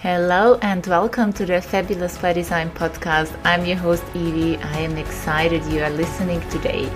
Hello 0.00 0.60
and 0.62 0.86
welcome 0.86 1.32
to 1.32 1.44
the 1.44 1.60
Fabulous 1.60 2.18
by 2.18 2.32
Design 2.32 2.70
podcast. 2.70 3.36
I'm 3.42 3.64
your 3.64 3.78
host 3.78 4.04
Evie. 4.14 4.56
I 4.58 4.78
am 4.78 4.96
excited 4.96 5.64
you 5.64 5.82
are 5.82 5.90
listening 5.90 6.40
today. 6.50 6.88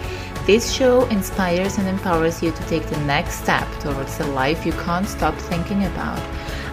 This 0.46 0.72
show 0.72 1.06
inspires 1.06 1.78
and 1.78 1.88
empowers 1.88 2.40
you 2.44 2.52
to 2.52 2.62
take 2.68 2.86
the 2.86 3.00
next 3.00 3.42
step 3.42 3.68
towards 3.80 4.18
the 4.18 4.26
life 4.28 4.64
you 4.64 4.70
can't 4.84 5.08
stop 5.08 5.34
thinking 5.34 5.84
about. 5.86 6.20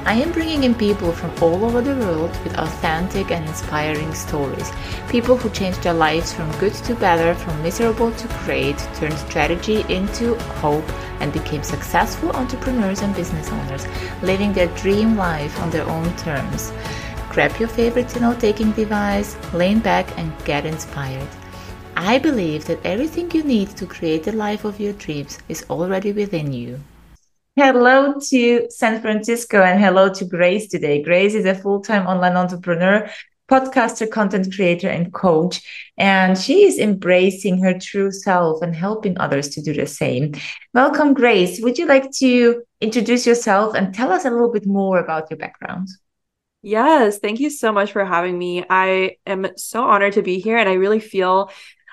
I 0.06 0.14
am 0.14 0.32
bringing 0.32 0.64
in 0.64 0.74
people 0.74 1.12
from 1.12 1.32
all 1.42 1.66
over 1.66 1.82
the 1.82 1.96
world 1.96 2.32
with 2.44 2.58
authentic 2.58 3.32
and 3.32 3.48
inspiring 3.48 4.14
stories. 4.14 4.72
People 5.10 5.38
who 5.38 5.50
changed 5.50 5.84
their 5.84 5.94
lives 5.94 6.34
from 6.34 6.52
good 6.58 6.74
to 6.74 6.96
better, 6.96 7.36
from 7.36 7.62
miserable 7.62 8.12
to 8.12 8.28
great, 8.46 8.78
turned 8.96 9.18
strategy 9.18 9.86
into 9.90 10.36
hope, 10.62 10.90
and 11.20 11.32
became 11.34 11.64
successful 11.64 12.32
entrepreneurs 12.32 13.02
and 13.02 13.14
business 13.14 13.52
owners, 13.52 13.86
living 14.24 14.54
their 14.54 14.74
dream 14.78 15.16
life 15.16 15.60
on 15.62 15.70
their 15.70 15.88
own 15.88 16.16
terms. 16.16 16.72
Grab 17.30 17.56
your 17.60 17.70
favorite 17.70 18.20
note 18.20 18.40
taking 18.40 18.72
device, 18.72 19.38
lean 19.54 19.80
back, 19.80 20.18
and 20.18 20.34
get 20.46 20.66
inspired. 20.66 21.28
I 21.96 22.18
believe 22.18 22.66
that 22.66 22.84
everything 22.86 23.30
you 23.32 23.44
need 23.44 23.70
to 23.78 23.86
create 23.86 24.24
the 24.24 24.32
life 24.32 24.64
of 24.64 24.80
your 24.80 24.94
dreams 24.94 25.38
is 25.50 25.66
already 25.70 26.14
within 26.14 26.54
you. 26.54 26.80
Hello 27.62 28.14
to 28.30 28.68
San 28.70 29.02
Francisco 29.02 29.62
and 29.62 29.82
hello 29.84 30.08
to 30.14 30.24
Grace 30.24 30.70
today. 30.70 31.04
Grace 31.04 31.34
is 31.34 31.44
a 31.44 31.54
full 31.54 31.82
time 31.82 32.08
online 32.08 32.38
entrepreneur, 32.38 33.10
podcaster, 33.52 34.10
content 34.10 34.56
creator, 34.56 34.88
and 34.88 35.12
coach. 35.12 35.62
And 35.98 36.38
she 36.38 36.64
is 36.64 36.80
embracing 36.80 37.62
her 37.62 37.78
true 37.78 38.14
self 38.14 38.62
and 38.62 38.74
helping 38.74 39.20
others 39.20 39.50
to 39.50 39.62
do 39.62 39.74
the 39.74 39.88
same. 39.88 40.36
Welcome, 40.74 41.14
Grace. 41.14 41.60
Would 41.62 41.78
you 41.78 41.86
like 41.86 42.10
to 42.20 42.64
introduce 42.80 43.28
yourself 43.28 43.76
and 43.76 43.94
tell 43.94 44.14
us 44.14 44.24
a 44.24 44.32
little 44.32 44.54
bit 44.54 44.66
more 44.66 44.98
about 44.98 45.30
your 45.30 45.38
background? 45.38 45.90
Yes, 46.62 47.20
thank 47.20 47.42
you 47.42 47.50
so 47.50 47.74
much 47.74 47.92
for 47.92 48.06
having 48.06 48.40
me. 48.40 48.64
I 48.70 49.18
am 49.26 49.48
so 49.58 49.84
honored 49.84 50.14
to 50.14 50.22
be 50.22 50.40
here, 50.40 50.56
and 50.56 50.70
I 50.70 50.76
really 50.76 51.02
feel 51.02 51.52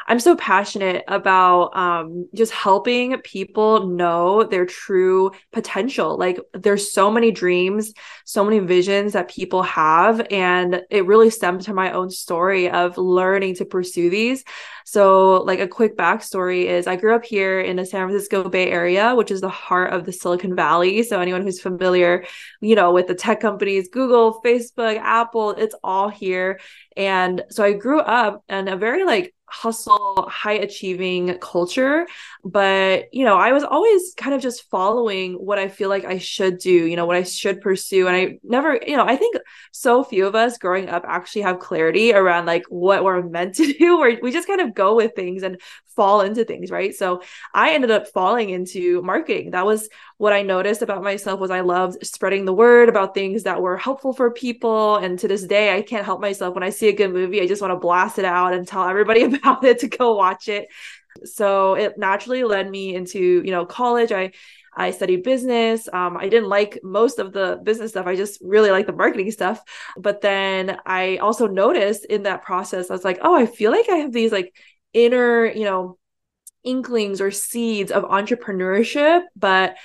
I'm 0.09 0.21
so 0.21 0.37
passionate 0.37 1.03
about 1.09 1.77
um, 1.77 2.29
just 2.35 2.53
helping 2.53 3.19
people 3.23 3.89
know 3.89 4.45
their 4.45 4.65
true 4.65 5.33
potential. 5.53 6.17
Like 6.17 6.39
there's 6.55 6.93
so 6.93 7.11
many 7.11 7.33
dreams, 7.33 7.93
so 8.25 8.45
many 8.45 8.61
visions 8.61 9.15
that 9.15 9.29
people 9.29 9.65
have, 9.65 10.25
and 10.31 10.83
it 10.91 11.07
really 11.07 11.31
stemmed 11.31 11.63
to 11.63 11.75
my 11.75 11.91
own 11.91 12.11
story 12.11 12.71
of 12.71 12.97
learning 12.97 13.57
to 13.57 13.65
pursue 13.65 14.09
these. 14.09 14.45
So, 14.85 15.43
like 15.43 15.59
a 15.59 15.67
quick 15.67 15.97
backstory 15.97 16.67
is 16.67 16.87
I 16.87 16.95
grew 16.95 17.17
up 17.17 17.25
here 17.25 17.61
in 17.61 17.75
the 17.75 17.85
San 17.85 18.07
Francisco 18.07 18.49
Bay 18.49 18.71
Area, 18.71 19.17
which 19.17 19.33
is 19.33 19.41
the 19.41 19.49
heart 19.49 19.93
of 19.93 20.05
the 20.05 20.13
Silicon 20.13 20.55
Valley. 20.55 21.03
So, 21.03 21.21
anyone 21.21 21.43
who's 21.43 21.61
familiar, 21.61 22.25
you 22.61 22.77
know, 22.77 22.93
with 22.93 23.09
the 23.09 23.15
tech 23.17 23.41
companies, 23.41 23.89
Google, 23.89 24.41
Facebook, 24.45 24.97
Apple, 24.99 25.51
it's 25.51 25.75
all 25.83 26.09
here. 26.09 26.61
And 26.97 27.45
so 27.51 27.63
I 27.65 27.73
grew 27.73 28.01
up 28.01 28.43
in 28.49 28.69
a 28.69 28.77
very 28.77 29.05
like 29.05 29.35
hustle, 29.49 30.29
high 30.29 30.55
achieving 30.55 31.39
culture. 31.39 32.07
But, 32.45 33.13
you 33.13 33.25
know, 33.25 33.37
I 33.37 33.53
was 33.53 33.65
always 33.65 34.15
kind 34.17 34.35
of 34.35 34.43
just 34.43 34.69
following 34.71 35.35
what 35.35 35.59
I 35.59 35.69
feel 35.69 35.89
like 35.89 36.05
I 36.05 36.19
should 36.19 36.59
do, 36.59 36.71
you 36.71 36.97
know, 36.97 37.07
what 37.07 37.17
I 37.17 37.23
should 37.23 37.61
pursue. 37.61 38.09
And 38.09 38.17
I 38.17 38.39
never, 38.43 38.79
you 38.87 38.97
know, 38.97 39.07
I 39.07 39.17
think 39.17 39.37
so 39.73 40.03
few 40.03 40.27
of 40.27 40.35
us 40.35 40.59
growing 40.59 40.89
up 40.89 41.05
actually 41.07 41.43
have 41.43 41.59
clarity 41.59 42.13
around 42.13 42.47
like 42.47 42.65
what 42.69 43.05
we're 43.05 43.23
meant 43.29 43.55
to 43.57 43.73
do, 43.73 43.99
where 43.99 44.19
we 44.21 44.33
just 44.33 44.49
kind 44.49 44.61
of 44.61 44.75
go 44.75 44.97
with 44.97 45.15
things 45.15 45.43
and 45.43 45.61
fall 45.97 46.21
into 46.21 46.45
things, 46.45 46.71
right? 46.71 46.95
So 46.95 47.23
I 47.55 47.73
ended 47.73 47.91
up 47.91 48.09
falling 48.09 48.51
into 48.51 49.01
marketing. 49.03 49.53
That 49.53 49.65
was 49.65 49.89
what 50.19 50.35
I 50.35 50.43
noticed 50.43 50.83
about 50.83 51.03
myself 51.03 51.41
was 51.41 51.51
I 51.51 51.61
loved 51.61 52.07
spreading 52.07 52.45
the 52.45 52.53
word 52.53 52.89
about 52.89 53.15
things 53.15 53.45
that 53.45 53.61
were 53.61 53.77
helpful 53.79 54.13
for 54.13 54.31
people. 54.31 54.97
And 54.97 55.19
to 55.19 55.29
this 55.29 55.45
day, 55.45 55.75
I 55.75 55.83
can't 55.83 56.05
help 56.05 56.21
myself 56.21 56.55
when 56.55 56.63
I 56.63 56.71
see 56.71 56.89
a 56.89 56.93
good 56.93 57.13
movie, 57.13 57.41
I 57.41 57.47
just 57.47 57.63
want 57.63 57.73
to 57.73 57.79
blast 57.79 58.19
it 58.19 58.25
out 58.25 58.53
and 58.53 58.69
tell 58.69 58.87
everybody 58.87 59.23
about 59.25 59.36
it 59.45 59.81
to 59.81 59.89
go 59.89 60.15
watch 60.15 60.49
it. 60.49 60.69
So 61.25 61.75
it 61.75 61.97
naturally 61.97 62.45
led 62.45 62.71
me 62.71 62.95
into, 62.95 63.43
you 63.45 63.51
know, 63.51 63.67
college. 63.67 64.13
I 64.13 64.33
I 64.77 64.91
studied 64.91 65.23
business. 65.23 65.89
Um, 65.91 66.19
I 66.19 66.29
didn't 66.29 66.51
like 66.51 66.81
most 66.83 67.19
of 67.19 67.33
the 67.33 67.59
business 67.63 67.93
stuff. 67.93 68.07
I 68.07 68.15
just 68.15 68.39
really 68.43 68.71
like 68.71 68.87
the 68.87 68.93
marketing 68.93 69.31
stuff. 69.31 69.63
But 69.97 70.21
then 70.21 70.79
I 70.85 71.17
also 71.17 71.47
noticed 71.47 72.05
in 72.05 72.25
that 72.25 72.43
process, 72.43 72.91
I 72.91 72.93
was 72.93 73.05
like, 73.05 73.21
oh, 73.23 73.35
I 73.35 73.47
feel 73.47 73.71
like 73.71 73.89
I 73.89 73.97
have 73.97 74.13
these 74.13 74.33
like 74.33 74.55
inner, 74.93 75.47
you 75.47 75.65
know, 75.65 75.97
inklings 76.63 77.23
or 77.23 77.31
seeds 77.31 77.91
of 77.91 78.05
entrepreneurship, 78.05 79.23
but 79.35 79.77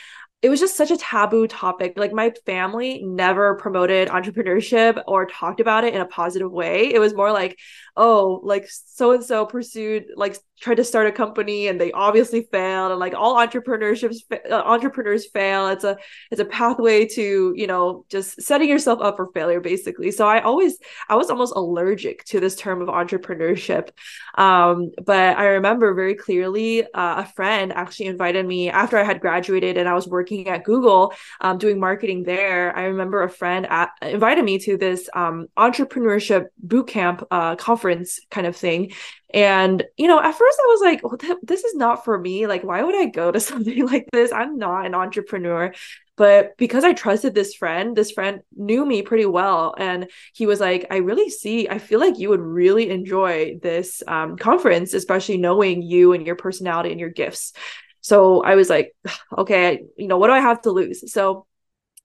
it 0.42 0.50
was 0.50 0.60
just 0.60 0.76
such 0.76 0.90
a 0.90 0.98
taboo 0.98 1.48
topic. 1.48 1.94
Like 1.96 2.12
my 2.12 2.34
family 2.46 3.04
never 3.04 3.56
promoted 3.56 4.10
entrepreneurship 4.10 5.02
or 5.08 5.28
talked 5.28 5.60
about 5.60 5.84
it 5.84 5.94
in 5.94 6.02
a 6.02 6.06
positive 6.06 6.52
way. 6.52 6.92
It 6.92 7.00
was 7.00 7.14
more 7.14 7.32
like, 7.32 7.58
oh, 7.98 8.40
like 8.44 8.68
so 8.70 9.12
and 9.12 9.24
so 9.24 9.46
pursued 9.46 10.06
like 10.16 10.38
tried 10.60 10.76
to 10.76 10.84
start 10.84 11.08
a 11.08 11.12
company 11.12 11.68
and 11.68 11.82
they 11.82 11.92
obviously 11.92 12.48
failed 12.52 12.92
and 12.92 13.00
like 13.00 13.14
all 13.16 13.36
entrepreneurships 13.36 14.18
uh, 14.32 14.54
entrepreneurs 14.54 15.28
fail. 15.28 15.68
It's 15.68 15.84
a 15.84 15.98
it's 16.30 16.42
a 16.42 16.46
pathway 16.46 17.08
to 17.08 17.54
you 17.56 17.68
know 17.68 18.06
just 18.10 18.42
setting 18.42 18.70
yourself 18.70 19.00
up 19.02 19.18
for 19.18 19.28
failure 19.34 19.60
basically. 19.60 20.12
So 20.12 20.28
i 20.28 20.40
always 20.42 20.78
i 21.10 21.16
was 21.16 21.30
almost 21.30 21.54
allergic 21.56 22.24
to 22.26 22.40
this 22.40 22.56
term 22.56 22.82
of 22.82 22.88
entrepreneurship. 22.88 23.90
Um, 24.36 24.92
but 25.04 25.38
i 25.38 25.46
remember 25.46 25.94
very 25.94 26.16
clearly 26.16 26.84
uh, 26.84 27.24
a 27.24 27.26
friend 27.36 27.74
actually 27.74 28.06
invited 28.08 28.46
me 28.46 28.70
after 28.70 28.98
i 28.98 29.04
had 29.04 29.20
graduated 29.20 29.78
and 29.78 29.90
i 29.90 29.94
was 29.94 30.08
working 30.08 30.48
at 30.48 30.64
google 30.64 31.14
um, 31.42 31.58
doing 31.58 31.80
marketing 31.80 32.24
there. 32.24 32.76
I 32.76 32.84
remember 32.84 33.24
a 33.24 33.30
friend 33.30 33.66
at, 33.68 33.92
invited 34.02 34.44
me 34.44 34.60
to 34.60 34.78
this 34.78 35.10
um, 35.14 35.48
entrepreneurship 35.58 36.48
boot 36.58 36.88
camp 36.88 37.26
uh, 37.32 37.56
conference 37.56 37.81
kind 38.30 38.48
of 38.48 38.56
thing 38.56 38.92
and, 39.34 39.84
you 39.98 40.08
know, 40.08 40.20
at 40.20 40.36
first 40.36 40.60
I 40.62 40.68
was 40.68 40.82
like, 40.82 41.02
oh, 41.04 41.16
th- 41.16 41.38
this 41.44 41.64
is 41.64 41.76
not 41.76 42.04
for 42.04 42.18
me. 42.18 42.48
Like, 42.48 42.64
why 42.64 42.84
would 42.84 42.96
I 42.96 43.06
go 43.06 43.32
to 43.32 43.40
something 43.40 43.86
like 43.86 44.08
this? 44.12 44.32
I'm 44.32 44.58
not 44.58 44.86
an 44.86 44.96
entrepreneur. 44.96 45.74
But 46.18 46.58
because 46.58 46.84
I 46.84 46.94
trusted 46.94 47.34
this 47.34 47.56
friend, 47.56 47.96
this 47.96 48.12
friend 48.12 48.42
knew 48.56 48.86
me 48.86 49.02
pretty 49.02 49.26
well. 49.26 49.74
And 49.78 50.10
he 50.34 50.46
was 50.46 50.60
like, 50.60 50.86
I 50.92 50.98
really 50.98 51.30
see, 51.30 51.68
I 51.68 51.80
feel 51.80 52.00
like 52.00 52.20
you 52.20 52.30
would 52.30 52.42
really 52.42 52.90
enjoy 52.90 53.58
this 53.62 54.04
um, 54.08 54.38
conference, 54.38 54.94
especially 54.94 55.38
knowing 55.38 55.82
you 55.82 56.14
and 56.14 56.28
your 56.28 56.36
personality 56.36 56.92
and 56.92 57.00
your 57.00 57.10
gifts. 57.10 57.54
So 58.02 58.44
I 58.44 58.56
was 58.56 58.70
like, 58.70 58.94
okay, 59.38 59.84
you 59.98 60.08
know, 60.08 60.18
what 60.18 60.28
do 60.28 60.34
I 60.34 60.42
have 60.42 60.62
to 60.64 60.72
lose? 60.72 61.12
So 61.12 61.48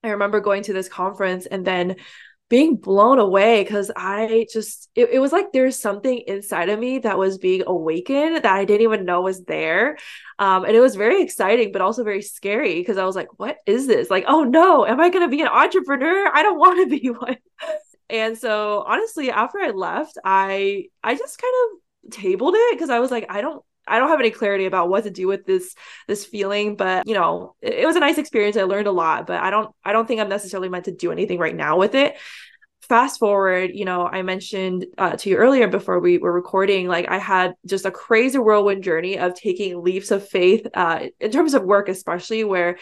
I 0.02 0.10
remember 0.10 0.40
going 0.40 0.62
to 0.64 0.72
this 0.72 0.88
conference 0.88 1.46
and 1.46 1.66
then 1.66 1.96
being 2.48 2.76
blown 2.76 3.18
away 3.18 3.62
because 3.62 3.90
I 3.96 4.46
just 4.52 4.88
it, 4.94 5.10
it 5.12 5.18
was 5.18 5.32
like 5.32 5.52
there's 5.52 5.78
something 5.78 6.18
inside 6.26 6.68
of 6.68 6.78
me 6.78 7.00
that 7.00 7.18
was 7.18 7.38
being 7.38 7.64
awakened 7.66 8.36
that 8.36 8.46
I 8.46 8.64
didn't 8.64 8.82
even 8.82 9.04
know 9.04 9.22
was 9.22 9.44
there. 9.44 9.98
Um, 10.38 10.64
and 10.64 10.76
it 10.76 10.80
was 10.80 10.94
very 10.94 11.22
exciting, 11.22 11.72
but 11.72 11.82
also 11.82 12.04
very 12.04 12.22
scary 12.22 12.74
because 12.74 12.98
I 12.98 13.04
was 13.04 13.16
like, 13.16 13.28
what 13.38 13.56
is 13.66 13.86
this? 13.86 14.10
Like, 14.10 14.24
oh 14.28 14.44
no, 14.44 14.86
am 14.86 15.00
I 15.00 15.10
gonna 15.10 15.28
be 15.28 15.40
an 15.40 15.48
entrepreneur? 15.48 16.30
I 16.32 16.42
don't 16.42 16.58
want 16.58 16.88
to 16.88 16.98
be 17.00 17.08
one. 17.10 17.36
and 18.08 18.38
so 18.38 18.84
honestly, 18.86 19.30
after 19.30 19.58
I 19.58 19.70
left, 19.70 20.18
I 20.24 20.86
I 21.02 21.16
just 21.16 21.40
kind 21.40 21.54
of 21.64 22.12
tabled 22.12 22.54
it 22.56 22.72
because 22.72 22.90
I 22.90 23.00
was 23.00 23.10
like, 23.10 23.26
I 23.28 23.40
don't 23.40 23.64
I 23.86 23.98
don't 23.98 24.08
have 24.08 24.20
any 24.20 24.30
clarity 24.30 24.66
about 24.66 24.88
what 24.88 25.04
to 25.04 25.10
do 25.10 25.26
with 25.26 25.46
this 25.46 25.74
this 26.08 26.24
feeling, 26.24 26.76
but 26.76 27.06
you 27.06 27.14
know, 27.14 27.54
it, 27.60 27.74
it, 27.74 27.86
was 27.86 27.96
a 27.96 28.00
nice 28.00 28.18
experience. 28.18 28.56
I 28.56 28.62
learned 28.62 28.86
a 28.86 28.92
lot, 28.92 29.26
but 29.26 29.40
I 29.40 29.50
don't 29.50 29.74
I 29.84 29.92
don't 29.92 30.06
think 30.06 30.20
I'm 30.20 30.28
necessarily 30.28 30.68
meant 30.68 30.86
to 30.86 30.92
do 30.92 31.12
anything 31.12 31.38
right 31.38 31.54
now 31.54 31.78
with 31.78 31.94
it. 31.94 32.16
Fast 32.82 33.18
forward, 33.18 33.72
you 33.74 33.84
know, 33.84 34.06
I 34.06 34.22
mentioned 34.22 34.86
uh, 34.96 35.16
to 35.16 35.30
you 35.30 35.36
earlier 35.36 35.66
before 35.66 35.98
we 35.98 36.18
were 36.18 36.32
recording, 36.32 36.86
like 36.86 37.08
I 37.08 37.18
had 37.18 37.54
just 37.66 37.84
a 37.84 37.90
crazy 37.90 38.38
whirlwind 38.38 38.84
journey 38.84 39.18
of 39.18 39.34
taking 39.34 39.82
leaps 39.82 40.12
of 40.12 40.28
faith 40.28 40.66
uh, 40.72 41.06
in 41.18 41.32
terms 41.32 41.54
of 41.54 41.64
work, 41.64 41.88
especially 41.88 42.44
where 42.44 42.78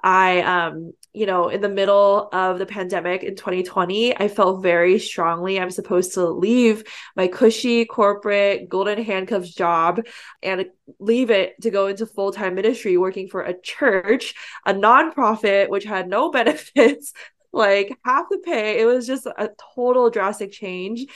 I, 0.00 0.42
um, 0.42 0.92
you 1.18 1.26
know, 1.26 1.48
in 1.48 1.60
the 1.60 1.68
middle 1.68 2.28
of 2.32 2.60
the 2.60 2.66
pandemic 2.66 3.24
in 3.24 3.34
2020, 3.34 4.16
I 4.16 4.28
felt 4.28 4.62
very 4.62 5.00
strongly 5.00 5.58
I'm 5.58 5.72
supposed 5.72 6.14
to 6.14 6.26
leave 6.26 6.84
my 7.16 7.26
cushy 7.26 7.84
corporate 7.86 8.68
golden 8.68 9.02
handcuffs 9.02 9.52
job 9.52 10.00
and 10.44 10.66
leave 11.00 11.30
it 11.30 11.60
to 11.62 11.70
go 11.70 11.88
into 11.88 12.06
full 12.06 12.30
time 12.30 12.54
ministry 12.54 12.96
working 12.96 13.28
for 13.28 13.42
a 13.42 13.60
church, 13.60 14.36
a 14.64 14.72
nonprofit, 14.72 15.68
which 15.70 15.84
had 15.84 16.08
no 16.08 16.30
benefits, 16.38 17.12
like 17.52 17.98
half 18.04 18.26
the 18.30 18.38
pay. 18.38 18.80
It 18.80 18.84
was 18.84 19.04
just 19.04 19.26
a 19.26 19.50
total 19.74 20.10
drastic 20.10 20.52
change 20.52 21.06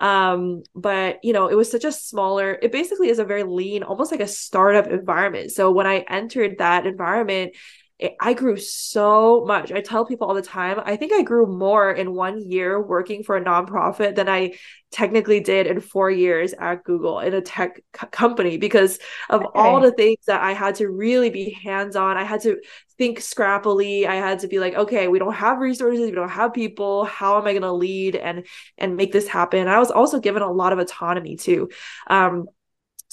um 0.00 0.64
but 0.74 1.20
you 1.22 1.32
know 1.32 1.46
it 1.46 1.54
was 1.54 1.70
such 1.70 1.84
a 1.84 1.92
smaller 1.92 2.58
it 2.60 2.72
basically 2.72 3.08
is 3.08 3.20
a 3.20 3.24
very 3.24 3.44
lean 3.44 3.84
almost 3.84 4.10
like 4.10 4.20
a 4.20 4.26
startup 4.26 4.88
environment 4.88 5.52
so 5.52 5.70
when 5.70 5.86
i 5.86 5.98
entered 6.08 6.58
that 6.58 6.86
environment 6.86 7.54
I 8.20 8.34
grew 8.34 8.56
so 8.56 9.44
much. 9.46 9.70
I 9.70 9.80
tell 9.80 10.04
people 10.04 10.26
all 10.26 10.34
the 10.34 10.42
time, 10.42 10.80
I 10.84 10.96
think 10.96 11.12
I 11.12 11.22
grew 11.22 11.46
more 11.46 11.92
in 11.92 12.14
one 12.14 12.40
year 12.40 12.80
working 12.80 13.22
for 13.22 13.36
a 13.36 13.44
nonprofit 13.44 14.16
than 14.16 14.28
I 14.28 14.54
technically 14.90 15.40
did 15.40 15.66
in 15.66 15.80
four 15.80 16.10
years 16.10 16.52
at 16.52 16.84
Google 16.84 17.20
in 17.20 17.32
a 17.34 17.40
tech 17.40 17.80
company 18.10 18.56
because 18.56 18.98
of 19.30 19.42
okay. 19.42 19.50
all 19.54 19.80
the 19.80 19.92
things 19.92 20.18
that 20.26 20.42
I 20.42 20.52
had 20.52 20.76
to 20.76 20.88
really 20.88 21.30
be 21.30 21.50
hands 21.50 21.94
on. 21.94 22.16
I 22.16 22.24
had 22.24 22.42
to 22.42 22.58
think 22.98 23.20
scrappily. 23.20 24.06
I 24.06 24.16
had 24.16 24.40
to 24.40 24.48
be 24.48 24.58
like, 24.58 24.74
okay, 24.74 25.08
we 25.08 25.18
don't 25.18 25.34
have 25.34 25.58
resources, 25.58 26.06
we 26.06 26.12
don't 26.12 26.28
have 26.28 26.52
people. 26.52 27.04
How 27.04 27.38
am 27.38 27.46
I 27.46 27.52
going 27.52 27.62
to 27.62 27.72
lead 27.72 28.16
and 28.16 28.46
and 28.78 28.96
make 28.96 29.12
this 29.12 29.28
happen? 29.28 29.68
I 29.68 29.78
was 29.78 29.90
also 29.90 30.18
given 30.18 30.42
a 30.42 30.50
lot 30.50 30.72
of 30.72 30.78
autonomy 30.78 31.36
too. 31.36 31.70
Um, 32.08 32.46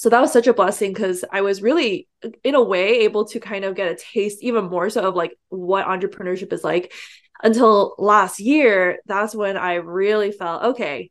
so 0.00 0.08
that 0.08 0.22
was 0.22 0.32
such 0.32 0.46
a 0.46 0.54
blessing 0.54 0.94
because 0.94 1.26
I 1.30 1.42
was 1.42 1.60
really, 1.60 2.08
in 2.42 2.54
a 2.54 2.62
way, 2.62 3.00
able 3.00 3.26
to 3.26 3.38
kind 3.38 3.66
of 3.66 3.74
get 3.74 3.92
a 3.92 3.96
taste 3.96 4.42
even 4.42 4.64
more 4.64 4.88
so 4.88 5.06
of 5.06 5.14
like 5.14 5.36
what 5.50 5.84
entrepreneurship 5.84 6.54
is 6.54 6.64
like. 6.64 6.94
Until 7.42 7.96
last 7.98 8.40
year, 8.40 9.00
that's 9.04 9.34
when 9.34 9.58
I 9.58 9.74
really 9.74 10.32
felt 10.32 10.62
okay. 10.62 11.10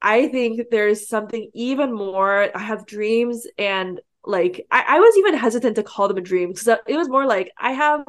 I 0.00 0.28
think 0.28 0.60
there's 0.70 1.08
something 1.08 1.50
even 1.54 1.92
more. 1.92 2.56
I 2.56 2.60
have 2.60 2.86
dreams, 2.86 3.48
and 3.58 4.00
like 4.24 4.64
I, 4.70 4.84
I 4.86 5.00
was 5.00 5.16
even 5.18 5.34
hesitant 5.34 5.74
to 5.74 5.82
call 5.82 6.06
them 6.06 6.18
a 6.18 6.20
dream 6.20 6.52
because 6.52 6.68
it 6.86 6.96
was 6.96 7.08
more 7.08 7.26
like 7.26 7.50
I 7.58 7.72
have 7.72 8.04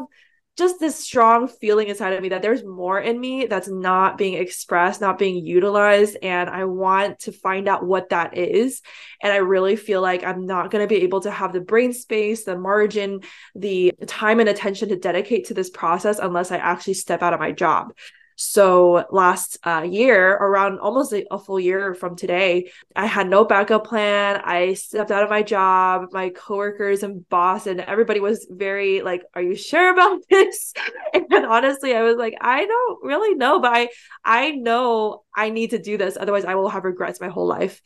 just 0.57 0.79
this 0.79 0.97
strong 0.97 1.47
feeling 1.47 1.87
inside 1.87 2.13
of 2.13 2.21
me 2.21 2.29
that 2.29 2.41
there's 2.41 2.63
more 2.63 2.99
in 2.99 3.19
me 3.19 3.45
that's 3.45 3.69
not 3.69 4.17
being 4.17 4.33
expressed, 4.33 4.99
not 4.99 5.17
being 5.17 5.45
utilized. 5.45 6.17
And 6.21 6.49
I 6.49 6.65
want 6.65 7.19
to 7.19 7.31
find 7.31 7.67
out 7.67 7.85
what 7.85 8.09
that 8.09 8.37
is. 8.37 8.81
And 9.21 9.31
I 9.31 9.37
really 9.37 9.75
feel 9.75 10.01
like 10.01 10.23
I'm 10.23 10.45
not 10.45 10.69
going 10.69 10.83
to 10.83 10.93
be 10.93 11.03
able 11.03 11.21
to 11.21 11.31
have 11.31 11.53
the 11.53 11.61
brain 11.61 11.93
space, 11.93 12.43
the 12.43 12.57
margin, 12.57 13.21
the 13.55 13.93
time 14.05 14.39
and 14.39 14.49
attention 14.49 14.89
to 14.89 14.97
dedicate 14.97 15.47
to 15.47 15.53
this 15.53 15.69
process 15.69 16.19
unless 16.19 16.51
I 16.51 16.57
actually 16.57 16.95
step 16.95 17.21
out 17.21 17.33
of 17.33 17.39
my 17.39 17.53
job. 17.53 17.93
So 18.43 19.05
last 19.11 19.59
uh, 19.63 19.85
year, 19.87 20.33
around 20.33 20.79
almost 20.79 21.13
a, 21.13 21.31
a, 21.31 21.37
full 21.37 21.59
year 21.59 21.93
from 21.93 22.15
today, 22.15 22.71
I 22.95 23.05
had 23.05 23.29
no 23.29 23.45
backup 23.45 23.85
plan. 23.85 24.41
I 24.43 24.73
stepped 24.73 25.11
out 25.11 25.21
of 25.21 25.29
my 25.29 25.43
job. 25.43 26.07
My 26.11 26.29
coworkers 26.29 27.03
and 27.03 27.27
boss 27.29 27.67
and 27.67 27.79
everybody 27.81 28.19
was 28.19 28.47
very 28.49 29.03
like, 29.03 29.21
"Are 29.35 29.43
you 29.43 29.55
sure 29.55 29.93
about 29.93 30.21
this?" 30.29 30.73
And 31.13 31.45
honestly, 31.45 31.95
I 31.95 32.01
was 32.01 32.17
like, 32.17 32.35
"I 32.41 32.65
don't 32.65 33.03
really 33.03 33.35
know, 33.35 33.59
but 33.59 33.73
I 33.73 33.89
I 34.25 34.51
know 34.51 35.23
I 35.35 35.51
need 35.51 35.69
to 35.69 35.79
do 35.79 35.97
this. 35.97 36.17
Otherwise, 36.19 36.45
I 36.45 36.55
will 36.55 36.69
have 36.69 36.83
regrets 36.83 37.21
my 37.21 37.29
whole 37.29 37.47
life." 37.47 37.79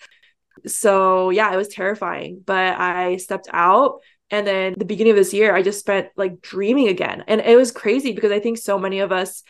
So 0.66 1.32
yeah, 1.32 1.54
it 1.54 1.58
was 1.58 1.68
terrifying, 1.68 2.42
but 2.46 2.80
I 2.80 3.18
stepped 3.18 3.50
out. 3.52 4.00
And 4.32 4.48
then 4.48 4.76
the 4.78 4.86
beginning 4.86 5.12
of 5.12 5.18
this 5.18 5.34
year, 5.34 5.54
I 5.54 5.62
just 5.62 5.80
spent 5.80 6.08
like 6.16 6.42
dreaming 6.42 6.88
again. 6.88 7.26
And 7.28 7.42
it 7.42 7.58
was 7.58 7.74
crazy 7.74 8.14
because 8.14 8.32
I 8.32 8.40
think 8.40 8.58
so 8.58 8.80
many 8.80 9.00
of 9.02 9.12
us 9.12 9.44